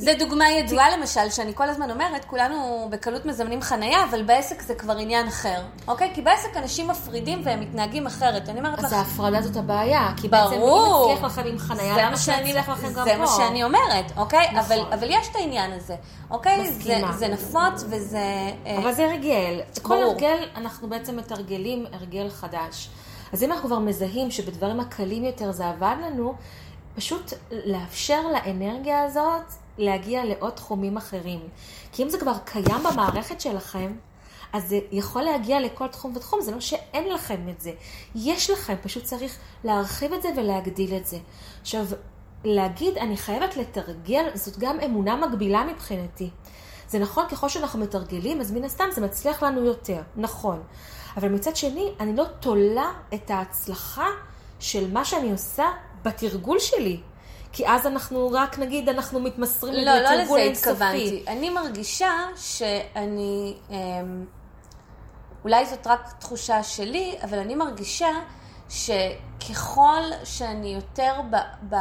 [0.00, 4.74] זה דוגמה ידועה למשל, שאני כל הזמן אומרת, כולנו בקלות מזמנים חנייה, אבל בעסק זה
[4.74, 6.10] כבר עניין אחר, אוקיי?
[6.14, 8.48] כי בעסק אנשים מפרידים והם מתנהגים אחרת.
[8.48, 8.84] אני אומרת לך...
[8.84, 10.28] אז ההפרדה זאת הבעיה, כי.
[10.28, 10.60] בעצם אם
[11.02, 13.04] מצליח לכם עם חנייה, למה שאני אלך לכם גם פה?
[13.04, 14.46] זה מה שאני אומרת, אוקיי?
[14.52, 14.78] נכון.
[14.92, 15.94] אבל, יש את העניין הזה,
[16.30, 16.72] אוקיי?
[17.18, 18.18] זה נפוץ וזה...
[18.66, 19.60] אה, אבל זה הרגל.
[19.82, 22.90] כל הרגל, אנחנו בעצם מתרגלים הרגל חדש.
[23.32, 26.34] אז אם אנחנו כבר מזהים שבדברים הקלים יותר זה עבד לנו,
[26.94, 27.32] פשוט
[27.64, 31.40] לאפשר לאנרגיה הזאת להגיע לעוד תחומים אחרים.
[31.92, 33.96] כי אם זה כבר קיים במערכת שלכם,
[34.52, 37.72] אז זה יכול להגיע לכל תחום ותחום, זה לא שאין לכם את זה.
[38.14, 41.18] יש לכם, פשוט צריך להרחיב את זה ולהגדיל את זה.
[41.60, 41.86] עכשיו,
[42.44, 46.30] להגיד, אני חייבת לתרגל, זאת גם אמונה מגבילה מבחינתי.
[46.88, 50.62] זה נכון, ככל שאנחנו מתרגלים, אז מן הסתם זה מצליח לנו יותר, נכון.
[51.16, 54.06] אבל מצד שני, אני לא תולה את ההצלחה
[54.60, 55.66] של מה שאני עושה
[56.02, 57.00] בתרגול שלי.
[57.52, 61.24] כי אז אנחנו רק נגיד, אנחנו מתמסרים לא, לא לזה התכוונתי.
[61.28, 64.24] אני מרגישה שאני, אמ,
[65.44, 68.08] אולי זאת רק תחושה שלי, אבל אני מרגישה
[68.68, 71.36] שככל שאני יותר ב,
[71.74, 71.76] ב,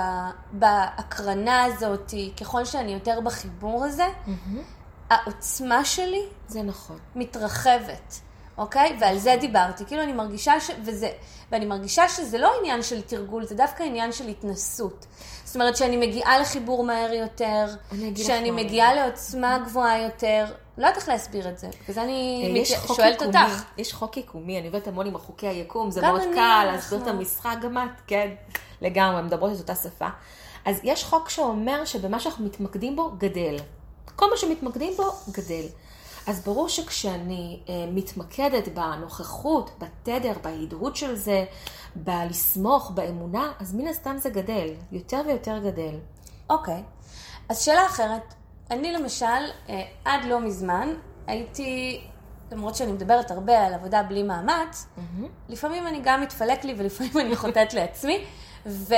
[0.51, 5.09] בהקרנה הזאת, ככל שאני יותר בחיבור הזה, mm-hmm.
[5.09, 6.23] העוצמה שלי...
[6.47, 6.97] זה נכון.
[7.15, 8.19] מתרחבת.
[8.59, 8.97] אוקיי?
[8.99, 9.85] ועל זה דיברתי.
[9.85, 10.71] כאילו אני מרגישה ש...
[10.85, 11.09] וזה...
[11.51, 15.05] ואני מרגישה שזה לא עניין של תרגול, זה דווקא עניין של התנסות.
[15.43, 17.65] זאת אומרת שאני מגיעה לחיבור מהר יותר,
[18.15, 20.45] שאני מגיעה לעוצמה גבוהה יותר.
[20.77, 22.65] לא יודעת איך להסביר את זה, בגלל זה אני מת...
[22.95, 23.63] שואלת יקומי, אותך.
[23.77, 27.55] יש חוק יקומי, אני עובדת המון עם החוקי היקום, זה מאוד קל להסביר את המשחק,
[27.61, 28.29] גם את, כן,
[28.81, 30.07] לגמרי, מדברות את אותה שפה.
[30.65, 33.55] אז יש חוק שאומר שבמה שאנחנו מתמקדים בו, גדל.
[34.15, 35.65] כל מה שמתמקדים בו, גדל.
[36.29, 41.45] אז ברור שכשאני אה, מתמקדת בנוכחות, בתדר, בהידרות של זה,
[41.95, 45.95] בלסמוך, באמונה, אז מן הסתם זה גדל, יותר ויותר גדל.
[46.49, 47.11] אוקיי, okay.
[47.49, 48.33] אז שאלה אחרת,
[48.71, 49.25] אני למשל,
[49.69, 50.93] אה, עד לא מזמן,
[51.27, 52.01] הייתי,
[52.51, 55.23] למרות שאני מדברת הרבה על עבודה בלי מאמץ, mm-hmm.
[55.49, 58.25] לפעמים אני גם מתפלק לי ולפעמים אני חוטאת לעצמי,
[58.65, 58.93] ו...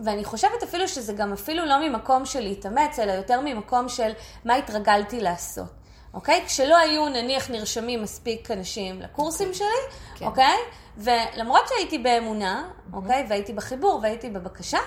[0.00, 4.12] ואני חושבת אפילו שזה גם אפילו לא ממקום של להתאמץ, אלא יותר ממקום של
[4.44, 5.79] מה התרגלתי לעשות.
[6.14, 6.44] אוקיי?
[6.46, 9.54] כשלא היו נניח נרשמים מספיק אנשים לקורסים okay.
[9.54, 9.66] שלי,
[10.14, 10.26] כן.
[10.26, 10.56] אוקיי?
[10.96, 14.78] ולמרות שהייתי באמונה, אוקיי, והייתי בחיבור והייתי בבקשה,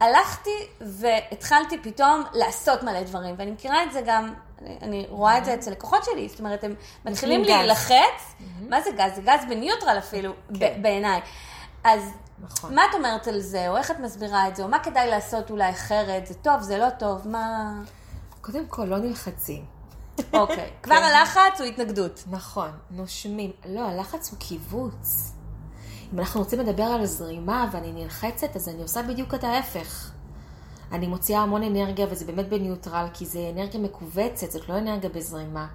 [0.00, 5.44] הלכתי והתחלתי פתאום לעשות מלא דברים, ואני מכירה את זה גם, אני, אני רואה את
[5.44, 7.44] זה אצל לקוחות שלי, זאת אומרת, הם מתחילים.
[7.44, 8.34] להילחץ,
[8.68, 9.14] מה זה גז?
[9.14, 10.82] זה גז בניוטרל אפילו, כן.
[10.82, 11.20] בעיניי.
[11.84, 12.74] אז נכון.
[12.74, 15.50] מה את אומרת על זה, או איך את מסבירה את זה, או מה כדאי לעשות
[15.50, 17.72] אולי אחרת, זה טוב, זה לא טוב, מה...
[18.40, 19.73] קודם כל, לא נלחצים.
[20.32, 22.24] אוקיי, כבר הלחץ הוא התנגדות.
[22.30, 23.50] נכון, נושמים.
[23.68, 25.32] לא, הלחץ הוא קיבוץ.
[26.12, 30.10] אם אנחנו רוצים לדבר על זרימה ואני נלחצת, אז אני עושה בדיוק את ההפך.
[30.92, 35.66] אני מוציאה המון אנרגיה, וזה באמת בניוטרל, כי זה אנרגיה מכווצת, זאת לא אנרגיה בזרימה.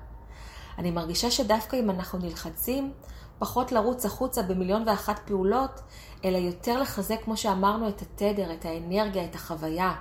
[0.77, 2.91] אני מרגישה שדווקא אם אנחנו נלחצים,
[3.39, 5.81] פחות לרוץ החוצה במיליון ואחת פעולות,
[6.25, 9.93] אלא יותר לחזק, כמו שאמרנו, את התדר, את האנרגיה, את החוויה.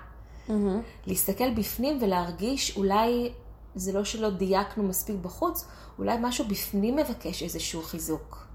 [1.07, 3.33] להסתכל בפנים ולהרגיש אולי
[3.79, 5.65] זה לא שלא דייקנו מספיק בחוץ,
[5.99, 8.47] אולי משהו בפנים מבקש איזשהו חיזוק.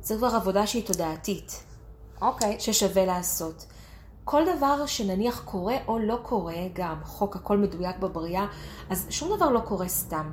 [0.00, 1.64] זו כבר עבודה שהיא תודעתית,
[2.20, 2.60] אוקיי.
[2.60, 3.66] ששווה לעשות.
[4.24, 8.46] כל דבר שנניח קורה או לא קורה, גם חוק הכל מדויק בבריאה,
[8.90, 10.30] אז שום דבר לא קורה סתם.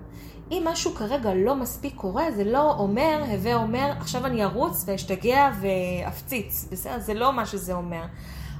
[0.52, 5.52] אם משהו כרגע לא מספיק קורה, זה לא אומר, הווה אומר, עכשיו אני ארוץ ואשתגע
[5.62, 6.65] ואפציץ.
[6.72, 7.00] בסדר?
[7.00, 8.06] זה לא מה שזה אומר.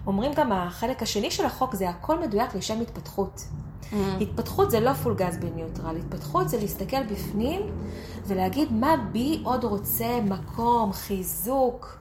[0.08, 3.42] אומרים גם החלק השני של החוק זה הכל מדויק לשם התפתחות.
[4.22, 7.62] התפתחות זה לא פול גז בניוטרל, התפתחות זה להסתכל בפנים
[8.28, 11.98] ולהגיד מה בי עוד רוצה מקום, חיזוק,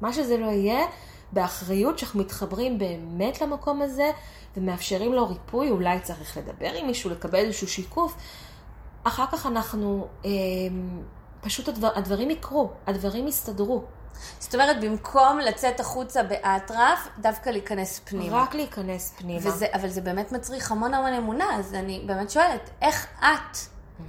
[0.00, 0.86] מה שזה לא יהיה,
[1.32, 4.10] באחריות שאנחנו מתחברים באמת למקום הזה
[4.56, 8.16] ומאפשרים לו ריפוי, אולי צריך לדבר עם מישהו, לקבל איזשהו שיקוף.
[9.04, 10.30] אחר כך אנחנו, אה,
[11.40, 13.84] פשוט הדבר, הדברים יקרו, הדברים יסתדרו.
[14.38, 18.42] זאת אומרת, במקום לצאת החוצה באטרף, דווקא להיכנס פנימה.
[18.42, 19.40] רק להיכנס פנימה.
[19.48, 23.56] וזה, אבל זה באמת מצריך המון המון אמונה, אז אני באמת שואלת, איך את,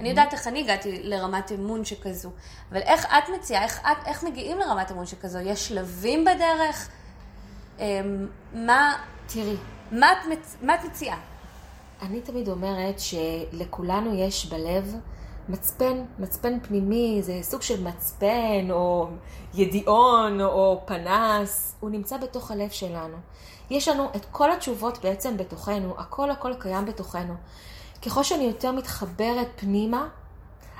[0.00, 2.30] אני יודעת איך אני הגעתי לרמת אמון שכזו,
[2.72, 5.38] אבל איך את מציעה, איך, את, איך מגיעים לרמת אמון שכזו?
[5.38, 6.88] יש שלבים בדרך?
[7.78, 7.84] אמ,
[8.52, 9.56] מה, תראי,
[9.92, 11.16] מה, את, מצ- מה את מציעה?
[12.02, 14.96] אני תמיד אומרת שלכולנו יש בלב
[15.48, 19.08] מצפן, מצפן פנימי, זה סוג של מצפן או
[19.54, 23.16] ידיעון או פנס, הוא נמצא בתוך הלב שלנו.
[23.70, 27.34] יש לנו את כל התשובות בעצם בתוכנו, הכל הכל קיים בתוכנו.
[28.04, 30.08] ככל שאני יותר מתחברת פנימה,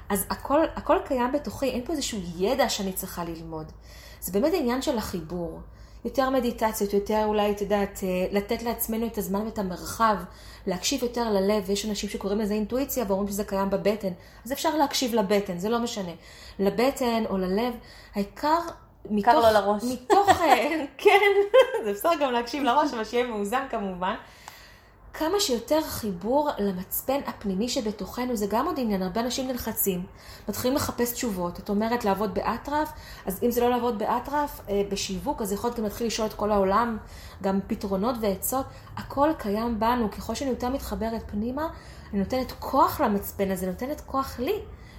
[0.09, 3.72] אז הכל, הכל קיים בתוכי, אין פה איזשהו ידע שאני צריכה ללמוד.
[4.20, 5.61] זה באמת עניין של החיבור.
[6.07, 10.16] יותר מדיטציות, יותר אולי, את יודעת, אה, לתת לעצמנו את הזמן ואת המרחב,
[10.66, 14.12] להקשיב יותר ללב, ויש אנשים שקוראים לזה אינטואיציה ואומרים שזה קיים בבטן,
[14.45, 16.12] אז אפשר להקשיב לבטן, זה לא משנה.
[16.59, 17.75] לבטן או ללב,
[18.14, 18.59] העיקר
[19.11, 19.35] מתוך...
[19.35, 19.83] לא לראש.
[19.85, 21.21] מתוך, אה, כן,
[21.85, 24.14] זה בסדר גם להקשיב לראש, אבל שיהיה מאוזן כמובן.
[25.18, 30.07] כמה שיותר חיבור למצפן הפנימי שבתוכנו, זה גם עוד עניין, הרבה אנשים נלחצים,
[30.48, 31.59] מתחילים לחפש תשובות.
[31.59, 32.92] את אומרת לעבוד באטרף,
[33.26, 36.35] אז אם זה לא לעבוד באטרף, אה, בשיווק, אז יכול להיות גם להתחיל לשאול את
[36.35, 36.96] כל העולם,
[37.42, 40.11] גם פתרונות ועצות, הכל קיים בנו.
[40.11, 41.68] ככל שאני יותר מתחברת פנימה,
[42.12, 44.55] אני נותנת כוח למצפן הזה, נותנת כוח לי,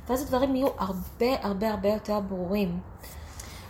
[0.09, 2.79] ואז הדברים יהיו הרבה הרבה הרבה יותר ברורים.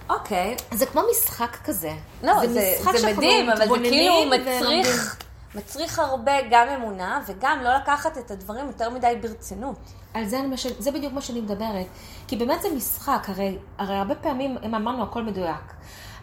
[0.10, 0.56] אוקיי.
[0.74, 1.92] זה כמו משחק כזה.
[2.24, 4.26] לא, זה, זה, משחק זה מדהים, אבל זה כאילו.
[4.26, 5.18] מצריך,
[5.58, 9.76] מצריך הרבה גם אמונה, וגם לא לקחת את הדברים יותר מדי ברצינות.
[10.14, 11.86] על זה, אני, מש- זה בדיוק מה שאני מדברת.
[12.28, 15.74] כי באמת זה משחק, הרי, הרי הרבה פעמים, אם אמרנו הכל מדויק.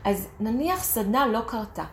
[0.05, 1.85] אז נניח סדנה לא קרתה.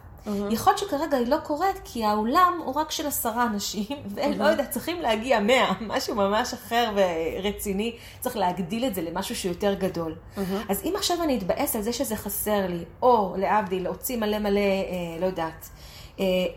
[0.52, 4.66] יכול להיות שכרגע היא לא קורית, כי האולם הוא רק של עשרה אנשים, ולא יודע,
[4.66, 10.16] צריכים להגיע מאה, משהו ממש אחר ורציני, צריך להגדיל את זה למשהו שיותר גדול.
[10.70, 14.60] אז אם עכשיו אני אתבאס על זה שזה חסר לי, או להבדיל, להוציא מלא מלא,
[14.60, 15.70] אה, לא יודעת,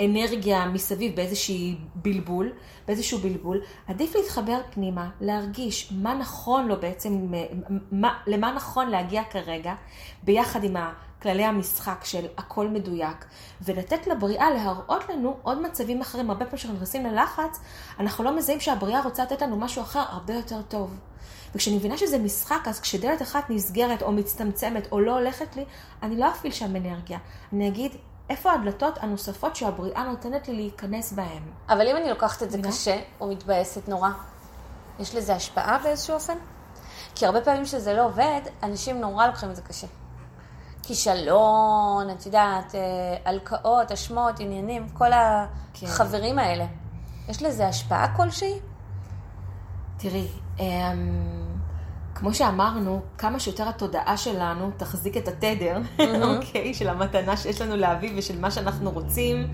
[0.04, 2.52] אנרגיה מסביב באיזושהי בלבול,
[2.86, 7.44] באיזשהו בלבול, עדיף להתחבר פנימה, להרגיש מה נכון לו בעצם, אה,
[7.92, 9.74] מה, למה נכון להגיע כרגע,
[10.22, 10.76] ביחד עם
[11.22, 13.24] כללי המשחק של הכל מדויק,
[13.62, 16.30] ולתת לבריאה להראות לנו עוד מצבים אחרים.
[16.30, 17.60] הרבה פעמים כשאנחנו נכנסים ללחץ,
[17.98, 20.98] אנחנו לא מזהים שהבריאה רוצה לתת לנו משהו אחר הרבה יותר טוב.
[21.54, 25.64] וכשאני מבינה שזה משחק, אז כשדלת אחת נסגרת או מצטמצמת או לא הולכת לי,
[26.02, 27.18] אני לא אפעיל שם אנרגיה.
[27.52, 27.92] אני אגיד,
[28.30, 31.42] איפה הדלתות הנוספות שהבריאה נותנת לי להיכנס בהן?
[31.68, 32.74] אבל אם אני לוקחת את זה מבינה?
[32.74, 34.08] קשה, או מתבאסת נורא,
[34.98, 36.36] יש לזה השפעה באיזשהו אופן?
[37.14, 39.86] כי הרבה פעמים שזה לא עובד, אנשים נורא לוקחים את זה קשה.
[40.82, 42.80] כישלון, את יודעת, אה,
[43.24, 45.10] הלקאות, אשמות, עניינים, כל
[45.74, 45.86] כן.
[45.86, 46.66] החברים האלה.
[47.28, 48.60] יש לזה השפעה כלשהי?
[49.96, 51.43] תראי, אמ,
[52.14, 55.78] כמו שאמרנו, כמה שיותר התודעה שלנו תחזיק את התדר,
[56.28, 59.46] אוקיי, של המתנה שיש לנו להביא ושל מה שאנחנו רוצים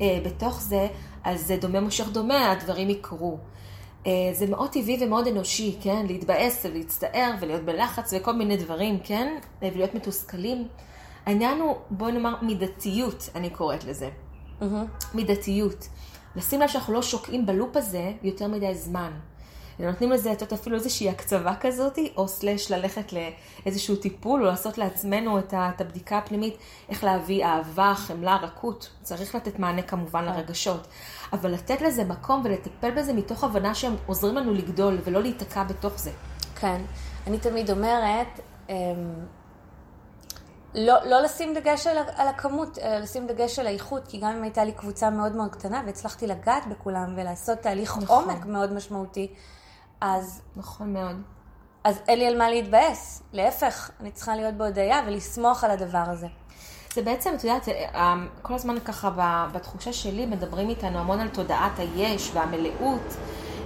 [0.00, 0.88] אה, בתוך זה,
[1.24, 3.38] אז זה דומה מושך דומה, הדברים יקרו.
[4.06, 6.06] אה, זה מאוד טבעי ומאוד אנושי, כן?
[6.06, 9.38] להתבאס ולהצטער ולהיות בלחץ וכל מיני דברים, כן?
[9.62, 10.68] ולהיות מתוסכלים.
[11.26, 14.08] העניין הוא, בואי נאמר, מידתיות, אני קוראת לזה.
[14.60, 14.64] Mm-hmm.
[15.14, 15.88] מידתיות.
[16.36, 19.12] לשים לב שאנחנו לא שוקעים בלופ הזה יותר מדי זמן.
[19.80, 25.38] ונותנים לזה, את אפילו איזושהי הקצבה כזאת, או סלש ללכת לאיזשהו טיפול, או לעשות לעצמנו
[25.38, 26.56] את הבדיקה הפנימית,
[26.88, 28.90] איך להביא אהבה, חמלה, רכות.
[29.02, 30.32] צריך לתת מענה כמובן כן.
[30.32, 30.86] לרגשות.
[31.32, 35.98] אבל לתת לזה מקום ולטפל בזה מתוך הבנה שהם עוזרים לנו לגדול, ולא להיתקע בתוך
[35.98, 36.10] זה.
[36.60, 36.82] כן.
[37.26, 38.74] אני תמיד אומרת, אמ,
[40.74, 44.42] לא, לא לשים דגש על, על הכמות, אלא לשים דגש על האיכות, כי גם אם
[44.42, 48.28] הייתה לי קבוצה מאוד מאוד קטנה והצלחתי לגעת בכולם ולעשות תהליך נכון.
[48.28, 49.34] עומק מאוד משמעותי,
[50.00, 50.42] אז...
[50.56, 51.16] נכון מאוד.
[51.84, 56.26] אז אין לי על מה להתבאס, להפך, אני צריכה להיות בהודיה ולסמוך על הדבר הזה.
[56.94, 59.10] זה בעצם, את יודעת, אה, כל הזמן ככה
[59.52, 63.16] בתחושה שלי מדברים איתנו המון על תודעת היש והמלאות,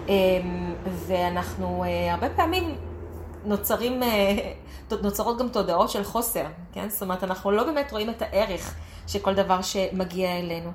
[0.09, 0.75] אמ,
[1.07, 2.77] ואנחנו אה, הרבה פעמים
[3.45, 4.53] נוצרים, אה,
[5.03, 6.91] נוצרות גם תודעות של חוסר, כן?
[6.91, 8.75] זאת אומרת, אנחנו לא באמת רואים את הערך
[9.07, 10.71] של כל דבר שמגיע אלינו.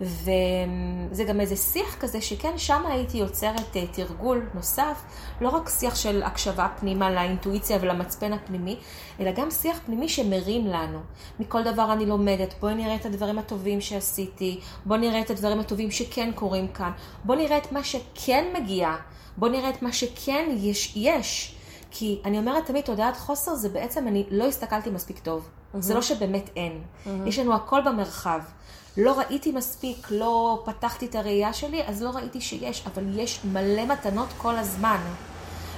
[0.00, 5.02] וזה גם איזה שיח כזה שכן, שם הייתי יוצרת אה, תרגול נוסף,
[5.40, 8.76] לא רק שיח של הקשבה פנימה לאינטואיציה ולמצפן הפנימי,
[9.20, 10.98] אלא גם שיח פנימי שמרים לנו.
[11.40, 15.90] מכל דבר אני לומדת, בואי נראה את הדברים הטובים שעשיתי, בואי נראה את הדברים הטובים
[15.90, 16.90] שכן קורים כאן,
[17.24, 18.94] בואי נראה את מה שכן מגיע,
[19.36, 20.92] בואי נראה את מה שכן יש.
[20.96, 21.56] יש.
[21.90, 25.48] כי אני אומרת תמיד, תודעת חוסר זה בעצם, אני לא הסתכלתי מספיק טוב.
[25.48, 25.80] Mm-hmm.
[25.80, 26.82] זה לא שבאמת אין.
[26.82, 27.08] Mm-hmm.
[27.26, 28.40] יש לנו הכל במרחב.
[29.04, 33.86] לא ראיתי מספיק, לא פתחתי את הראייה שלי, אז לא ראיתי שיש, אבל יש מלא
[33.86, 35.00] מתנות כל הזמן.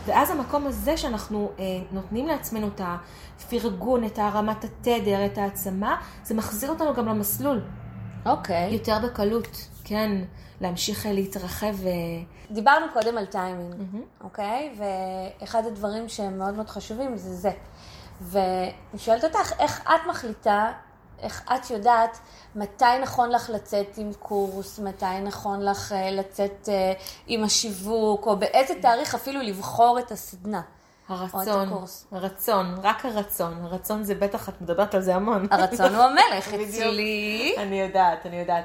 [0.07, 6.35] ואז המקום הזה שאנחנו אה, נותנים לעצמנו את הפרגון, את הרמת התדר, את העצמה, זה
[6.35, 7.61] מחזיר אותנו גם למסלול.
[8.27, 8.69] אוקיי.
[8.69, 8.73] Okay.
[8.73, 10.13] יותר בקלות, כן,
[10.61, 11.75] להמשיך אה, להתרחב.
[11.75, 11.89] ו...
[12.51, 14.25] דיברנו קודם על טיימינג, mm-hmm.
[14.25, 14.75] אוקיי?
[14.79, 17.51] ואחד הדברים שהם מאוד מאוד חשובים זה זה.
[18.21, 20.73] ואני שואלת אותך, איך את מחליטה
[21.23, 22.19] איך את יודעת
[22.57, 26.93] מתי נכון לך לצאת עם קורס, מתי נכון לך אה, לצאת אה,
[27.27, 30.61] עם השיווק, או באיזה תאריך אפילו לבחור את הסדנה.
[31.09, 31.69] הרצון,
[32.13, 33.59] הרצון, רק הרצון.
[33.63, 35.47] הרצון זה בטח, את מדברת על זה המון.
[35.51, 37.55] הרצון הוא המלך אצלי.
[37.59, 38.65] אני יודעת, אני יודעת.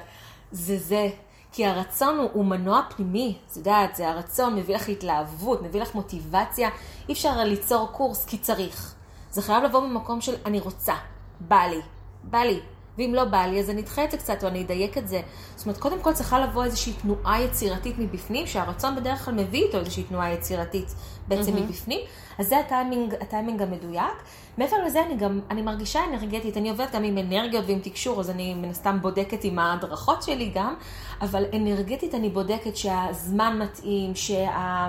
[0.51, 1.07] זה זה.
[1.51, 5.95] כי הרצון הוא, הוא מנוע פנימי, את יודעת, זה הרצון מביא לך התלהבות, מביא לך
[5.95, 6.69] מוטיבציה.
[7.09, 8.93] אי אפשר ליצור קורס כי צריך.
[9.31, 10.93] זה חייב לבוא ממקום של אני רוצה,
[11.39, 11.81] בא לי,
[12.29, 12.59] בא לי.
[12.97, 15.21] ואם לא בא לי, אז אני אדחה את זה קצת, או אני אדייק את זה.
[15.55, 19.79] זאת אומרת, קודם כל צריכה לבוא איזושהי תנועה יצירתית מבפנים, שהרצון בדרך כלל מביא איתו
[19.79, 20.95] איזושהי תנועה יצירתית
[21.27, 21.59] בעצם mm-hmm.
[21.59, 21.99] מבפנים.
[22.39, 24.23] אז זה הטיימינג, הטיימינג המדויק.
[24.57, 28.29] מעבר לזה, אני גם, אני מרגישה אנרגטית, אני עובדת גם עם אנרגיות ועם תקשור, אז
[28.29, 30.75] אני מן הסתם בודקת עם ההדרכות שלי גם,
[31.21, 34.87] אבל אנרגטית אני בודקת שהזמן מתאים, שה...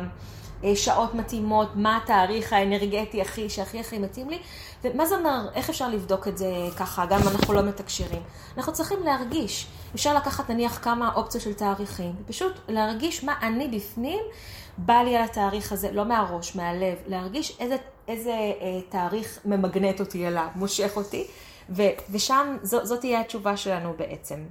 [0.65, 4.39] אה, שעות מתאימות, מה התאריך האנרגטי הכי, שהכי הכי מתאים לי,
[4.85, 8.23] ומה זה אומר, איך אפשר לבדוק את זה ככה, גם אם אנחנו לא מתקשרים.
[8.57, 14.21] אנחנו צריכים להרגיש, אפשר לקחת נניח כמה אופציות של תאריכים, ופשוט להרגיש מה אני בפנים,
[14.79, 17.77] בא לי על התאריך הזה, לא מהראש, מהלב, להרגיש איזה,
[18.09, 21.27] איזה אה, תאריך ממגנט אותי אליו, מושך אותי,
[21.71, 24.45] ו, ושם זו, זאת תהיה התשובה שלנו בעצם.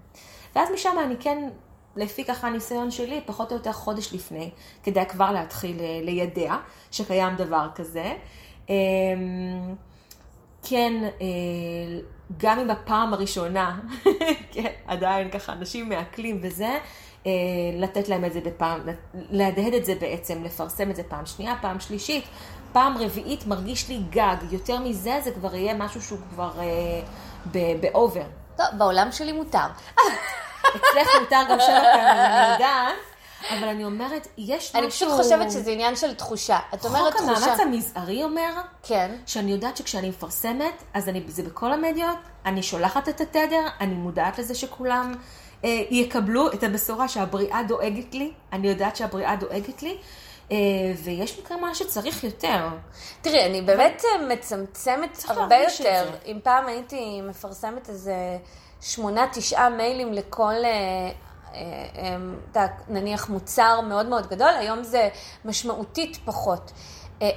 [0.56, 1.50] ואז משם אני כן
[1.98, 4.50] לפי ככה הניסיון שלי, פחות או יותר חודש לפני,
[4.84, 6.56] כדי כבר להתחיל אה, לידע
[6.92, 8.14] שקיים דבר כזה.
[8.70, 8.76] אמ,
[10.64, 12.00] כן, אה,
[12.38, 13.80] גם אם בפעם הראשונה,
[14.54, 16.78] כן, עדיין ככה אנשים מעכלים וזה,
[17.26, 17.32] אה,
[17.74, 18.82] לתת להם את זה בפעם,
[19.14, 22.24] להדהד את זה בעצם, לפרסם את זה פעם שנייה, פעם שלישית,
[22.74, 26.52] פעם רביעית מרגיש לי גג, יותר מזה זה כבר יהיה משהו שהוא כבר
[27.82, 28.26] באובר.
[28.56, 29.68] טוב, בעולם שלי מותר.
[30.76, 32.96] אצלך מותר גם שבע פעמים, אני יודעת.
[33.50, 34.80] אבל אני אומרת, יש משהו...
[34.80, 36.60] אני פשוט חושבת שזה עניין של תחושה.
[36.74, 37.36] את אומרת תחושה...
[37.36, 38.54] חוק המאמץ המזערי אומר,
[38.84, 39.16] כן.
[39.26, 44.40] שאני יודעת שכשאני מפרסמת, אז אני, זה בכל המדיות, אני שולחת את התדר, אני מודעת
[44.40, 45.14] לזה שכולם
[45.64, 49.98] אה, יקבלו את הבשורה שהבריאה דואגת לי, אני יודעת שהבריאה דואגת לי,
[50.52, 50.58] אה,
[51.04, 52.68] ויש מקרה מה שצריך יותר.
[53.22, 54.34] תראי, אני באמת אבל...
[54.34, 56.10] מצמצמת הרבה יותר.
[56.26, 58.38] אם פעם הייתי מפרסמת איזה...
[58.82, 60.70] שמונה, תשעה מיילים לכל, אה,
[61.54, 62.18] אה,
[62.56, 65.10] אה, נניח, מוצר מאוד מאוד גדול, היום זה
[65.46, 66.72] משמעותית פחות.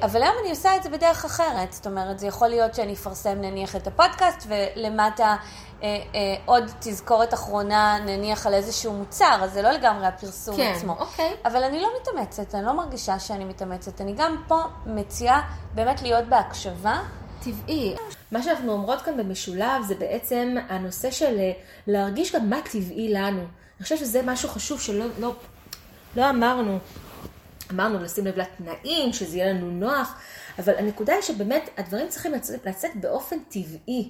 [0.03, 3.39] אבל היום אני עושה את זה בדרך אחרת, זאת אומרת, זה יכול להיות שאני אפרסם
[3.41, 5.37] נניח את הפודקאסט ולמטה
[5.83, 10.73] אה, אה, עוד תזכורת אחרונה נניח על איזשהו מוצר, אז זה לא לגמרי הפרסום כן,
[10.77, 10.97] עצמו.
[10.99, 11.35] אוקיי.
[11.45, 15.41] אבל אני לא מתאמצת, אני לא מרגישה שאני מתאמצת, אני גם פה מציעה
[15.75, 17.01] באמת להיות בהקשבה.
[17.45, 17.95] טבעי.
[18.33, 21.53] מה שאנחנו אומרות כאן במשולב זה בעצם הנושא של אה,
[21.87, 23.41] להרגיש גם מה טבעי לנו.
[23.41, 25.35] אני חושבת שזה משהו חשוב שלא לא,
[26.17, 26.79] לא אמרנו.
[27.73, 30.15] אמרנו לשים לב לתנאים, שזה יהיה לנו נוח,
[30.59, 34.09] אבל הנקודה היא שבאמת הדברים צריכים לצאת, לצאת באופן טבעי.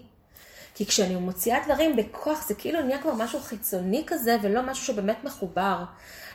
[0.74, 5.24] כי כשאני מוציאה דברים בכוח, זה כאילו נהיה כבר משהו חיצוני כזה, ולא משהו שבאמת
[5.24, 5.84] מחובר.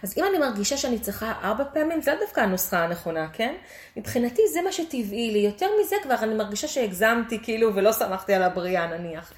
[0.06, 3.56] אז אם אני מרגישה שאני צריכה ארבע פעמים, זה לא דווקא הנוסחה הנכונה, כן?
[3.98, 5.40] מבחינתי זה מה שטבעי לי.
[5.40, 9.34] יותר מזה כבר אני מרגישה שהגזמתי, כאילו, ולא שמחתי על הבריאה נניח.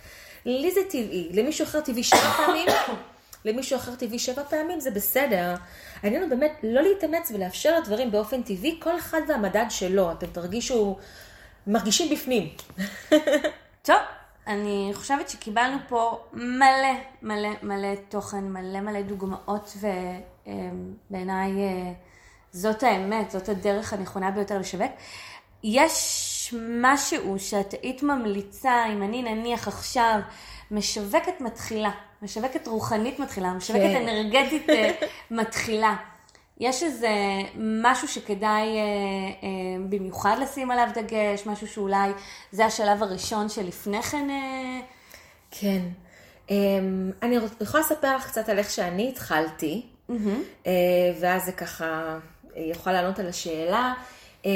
[0.45, 2.67] לי זה טבעי, למישהו אחר טבעי שבע פעמים,
[3.45, 5.55] למישהו אחר טבעי שבע פעמים, זה בסדר.
[6.03, 10.11] העניין הוא באמת לא להתאמץ ולאפשר לדברים באופן טבעי, כל אחד והמדד שלו.
[10.11, 10.97] אתם תרגישו,
[11.67, 12.49] מרגישים בפנים.
[13.87, 13.97] טוב,
[14.47, 21.93] אני חושבת שקיבלנו פה מלא מלא מלא תוכן, מלא מלא דוגמאות, ובעיניי אה,
[22.51, 24.91] זאת האמת, זאת הדרך הנכונה ביותר לשווק.
[25.63, 30.19] יש משהו שאת היית ממליצה, אם אני נניח עכשיו
[30.71, 31.91] משווקת מתחילה,
[32.21, 34.07] משווקת רוחנית מתחילה, משווקת כן.
[34.07, 34.91] אנרגטית אה,
[35.31, 35.95] מתחילה.
[36.59, 37.09] יש איזה
[37.57, 38.83] משהו שכדאי אה,
[39.43, 39.49] אה,
[39.89, 42.11] במיוחד לשים עליו דגש, משהו שאולי
[42.51, 44.29] זה השלב הראשון שלפני כן...
[44.29, 44.79] אה...
[45.51, 45.81] כן.
[46.51, 46.55] אה,
[47.21, 49.85] אני יכולה לספר לך קצת על איך שאני התחלתי,
[50.67, 50.71] אה,
[51.19, 52.17] ואז זה ככה
[52.55, 53.93] יכול לענות על השאלה.
[54.45, 54.51] אה,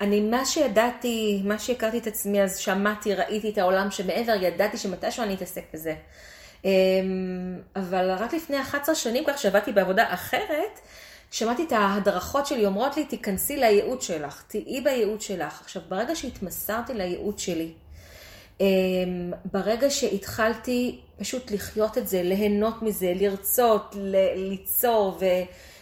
[0.00, 5.22] אני, מה שידעתי, מה שהכרתי את עצמי, אז שמעתי, ראיתי את העולם שמעבר, ידעתי שמתישהו
[5.22, 5.94] אני אתעסק בזה.
[6.64, 6.70] אה,
[7.76, 10.80] אבל רק לפני 11 שנים, כך שעבדתי בעבודה אחרת,
[11.30, 15.60] שמעתי את ההדרכות שלי אומרות לי, תיכנסי לייעוד שלך, תהיי בייעוד שלך.
[15.60, 17.72] עכשיו, ברגע שהתמסרתי לייעוד שלי,
[19.52, 23.96] ברגע שהתחלתי פשוט לחיות את זה, ליהנות מזה, לרצות,
[24.36, 25.24] ליצור ו...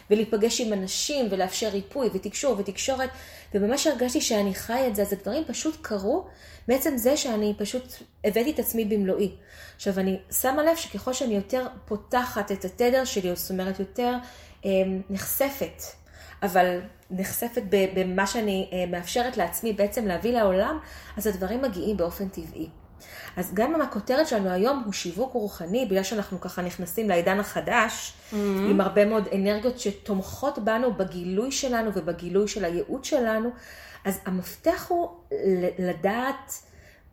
[0.09, 3.09] ולהיפגש עם אנשים ולאפשר ריפוי ותקשור ותקשורת,
[3.53, 6.25] וממש הרגשתי שאני חי את זה, אז הדברים פשוט קרו
[6.67, 7.83] בעצם זה שאני פשוט
[8.23, 9.31] הבאתי את עצמי במלואי.
[9.75, 14.15] עכשיו, אני שמה לב שככל שאני יותר פותחת את התדר שלי, זאת אומרת, יותר
[14.65, 15.83] אמ, נחשפת,
[16.45, 16.79] אבל
[17.11, 20.79] נחשפת במה שאני אה, מאפשרת לעצמי בעצם להביא לעולם,
[21.17, 22.69] אז הדברים מגיעים באופן טבעי.
[23.37, 28.13] אז גם אם הכותרת שלנו היום הוא שיווק רוחני, בגלל שאנחנו ככה נכנסים לעידן החדש,
[28.13, 28.35] mm-hmm.
[28.69, 33.49] עם הרבה מאוד אנרגיות שתומכות בנו בגילוי שלנו ובגילוי של הייעוד שלנו,
[34.05, 35.09] אז המפתח הוא
[35.79, 36.53] לדעת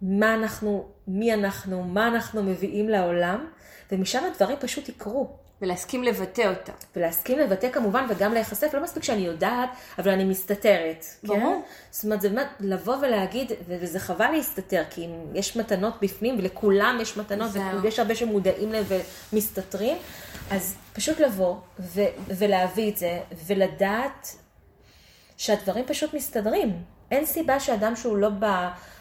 [0.02, 3.46] מה אנחנו, מי אנחנו, מה אנחנו מביאים לעולם,
[3.92, 5.41] ומשם הדברים פשוט יקרו.
[5.62, 6.72] ולהסכים לבטא אותה.
[6.96, 11.04] ולהסכים לבטא כמובן, וגם להיחשף, לא מספיק שאני יודעת, אבל אני מסתתרת.
[11.22, 11.28] כן?
[11.28, 11.40] ברור.
[11.40, 11.60] כן?
[11.90, 17.16] זאת אומרת, זה באמת לבוא ולהגיד, וזה חבל להסתתר, כי יש מתנות בפנים, ולכולם יש
[17.16, 17.50] מתנות,
[17.82, 18.84] ויש הרבה שמודעים להם
[19.32, 19.96] ומסתתרים,
[20.50, 24.36] אז פשוט לבוא ו- ולהביא את זה, ולדעת
[25.36, 26.82] שהדברים פשוט מסתדרים.
[27.10, 28.46] אין סיבה שאדם שהוא לא ב...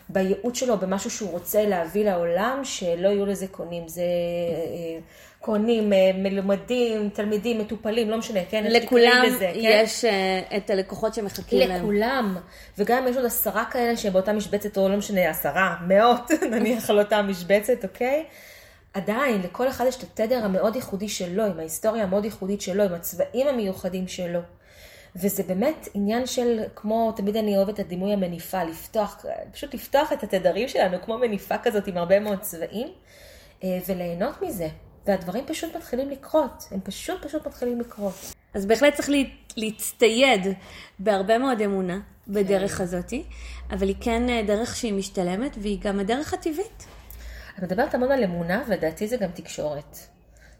[0.10, 3.88] בייעוד שלו, במשהו שהוא רוצה להביא לעולם, שלא יהיו לזה קונים.
[3.88, 5.00] זה אה,
[5.42, 8.64] קונים, אה, מלומדים, תלמידים, מטופלים, לא משנה, כן?
[8.64, 9.60] לכולם לזה, כן?
[9.64, 10.42] יש כן?
[10.58, 11.70] את הלקוחות שמחכים לכולם.
[11.70, 11.82] להם.
[11.82, 12.38] לכולם.
[12.78, 17.22] וגם יש עוד עשרה כאלה שבאותה משבצת, או לא משנה, עשרה, מאות, נניח על אותה
[17.22, 18.26] משבצת, אוקיי?
[18.94, 22.94] עדיין, לכל אחד יש את התדר המאוד ייחודי שלו, עם ההיסטוריה המאוד ייחודית שלו, עם
[22.94, 24.40] הצבעים המיוחדים שלו.
[25.16, 30.24] וזה באמת עניין של, כמו, תמיד אני אוהבת את הדימוי המניפה, לפתוח, פשוט לפתוח את
[30.24, 32.88] התדרים שלנו, כמו מניפה כזאת עם הרבה מאוד צבעים,
[33.64, 34.68] אה, וליהנות מזה.
[35.06, 38.14] והדברים פשוט מתחילים לקרות, הם פשוט פשוט מתחילים לקרות.
[38.54, 39.18] אז בהחלט צריך לה,
[39.58, 40.48] להצטייד
[41.00, 42.84] בהרבה מאוד אמונה בדרך כן.
[42.84, 43.24] הזאתי,
[43.72, 46.86] אבל היא כן אה, דרך שהיא משתלמת, והיא גם הדרך הטבעית.
[47.58, 49.98] את מדברת המון על אמונה, ולדעתי זה גם תקשורת.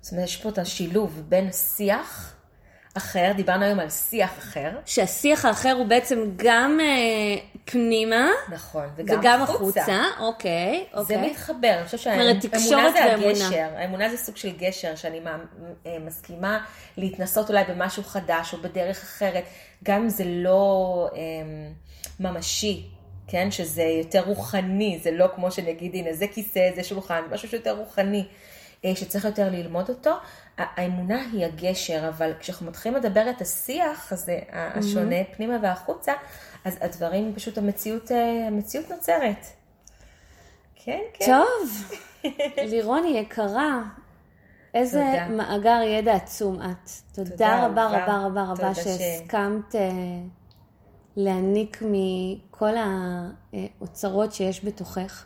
[0.02, 2.36] זאת אומרת, יש פה את השילוב בין השיח
[2.94, 4.72] אחר, דיברנו היום על שיח אחר.
[4.86, 8.30] שהשיח האחר הוא בעצם גם אה, פנימה.
[8.50, 9.82] נכון, וגם, וגם החוצה.
[9.82, 10.04] החוצה.
[10.20, 11.18] אוקיי, אוקיי.
[11.18, 15.20] זה מתחבר, אני חושבת שהאמונה זה הגשר, האמונה זה סוג של גשר, שאני
[15.86, 16.66] אה, מסכימה
[16.98, 19.44] להתנסות אולי במשהו חדש או בדרך אחרת,
[19.84, 21.20] גם אם זה לא אה,
[22.20, 22.86] ממשי.
[23.28, 27.78] כן, שזה יותר רוחני, זה לא כמו שנגיד, הנה, זה כיסא, זה שולחן, משהו שיותר
[27.78, 28.26] רוחני.
[28.86, 30.12] אה, שצריך יותר ללמוד אותו.
[30.58, 35.36] האמונה היא הגשר, אבל כשאנחנו מתחילים לדבר את השיח הזה, השונה mm-hmm.
[35.36, 36.14] פנימה והחוצה,
[36.66, 39.46] אז הדברים, פשוט המציאות, אה, המציאות נוצרת.
[40.76, 41.26] כן, כן.
[41.26, 41.92] טוב,
[42.72, 43.82] לירוני יקרה,
[44.74, 45.28] איזה תודה.
[45.28, 46.90] מאגר ידע עצום את.
[47.16, 49.76] תודה, תודה רבה רבה רבה רבה רבה שהסכמת ש...
[49.76, 49.90] אה,
[51.16, 55.26] להעניק מכל האוצרות שיש בתוכך.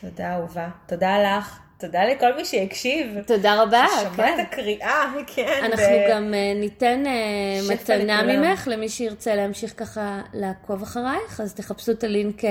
[0.00, 0.68] תודה אהובה.
[0.86, 1.63] תודה לך.
[1.78, 3.22] תודה לכל מי שהקשיב.
[3.26, 3.86] תודה רבה.
[4.16, 4.40] כן.
[4.40, 5.60] את הקריאה, כן.
[5.64, 6.10] אנחנו ב...
[6.10, 12.04] גם uh, ניתן uh, מתנה ממך למי שירצה להמשיך ככה לעקוב אחרייך, אז תחפשו את
[12.04, 12.44] הלינק uh,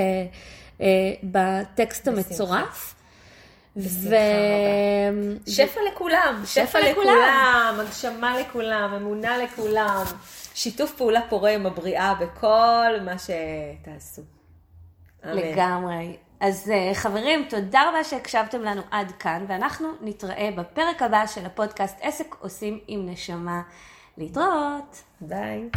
[0.78, 0.84] uh,
[1.24, 2.30] בטקסט בשמחה.
[2.30, 2.96] המצורף.
[3.78, 4.16] ו...
[5.48, 7.08] שפע לכולם, שפע שפע לכולם.
[7.08, 10.04] לכולם, הגשמה לכולם, אמונה לכולם,
[10.54, 14.22] שיתוף פעולה פורה עם הבריאה בכל מה שתעשו.
[15.26, 15.36] אמן.
[15.36, 16.18] לגמרי.
[16.44, 21.98] אז אה, חברים, תודה רבה שהקשבתם לנו עד כאן, ואנחנו נתראה בפרק הבא של הפודקאסט
[22.02, 23.62] עסק עושים עם נשמה.
[24.18, 25.04] להתראות.
[25.22, 25.70] ביי.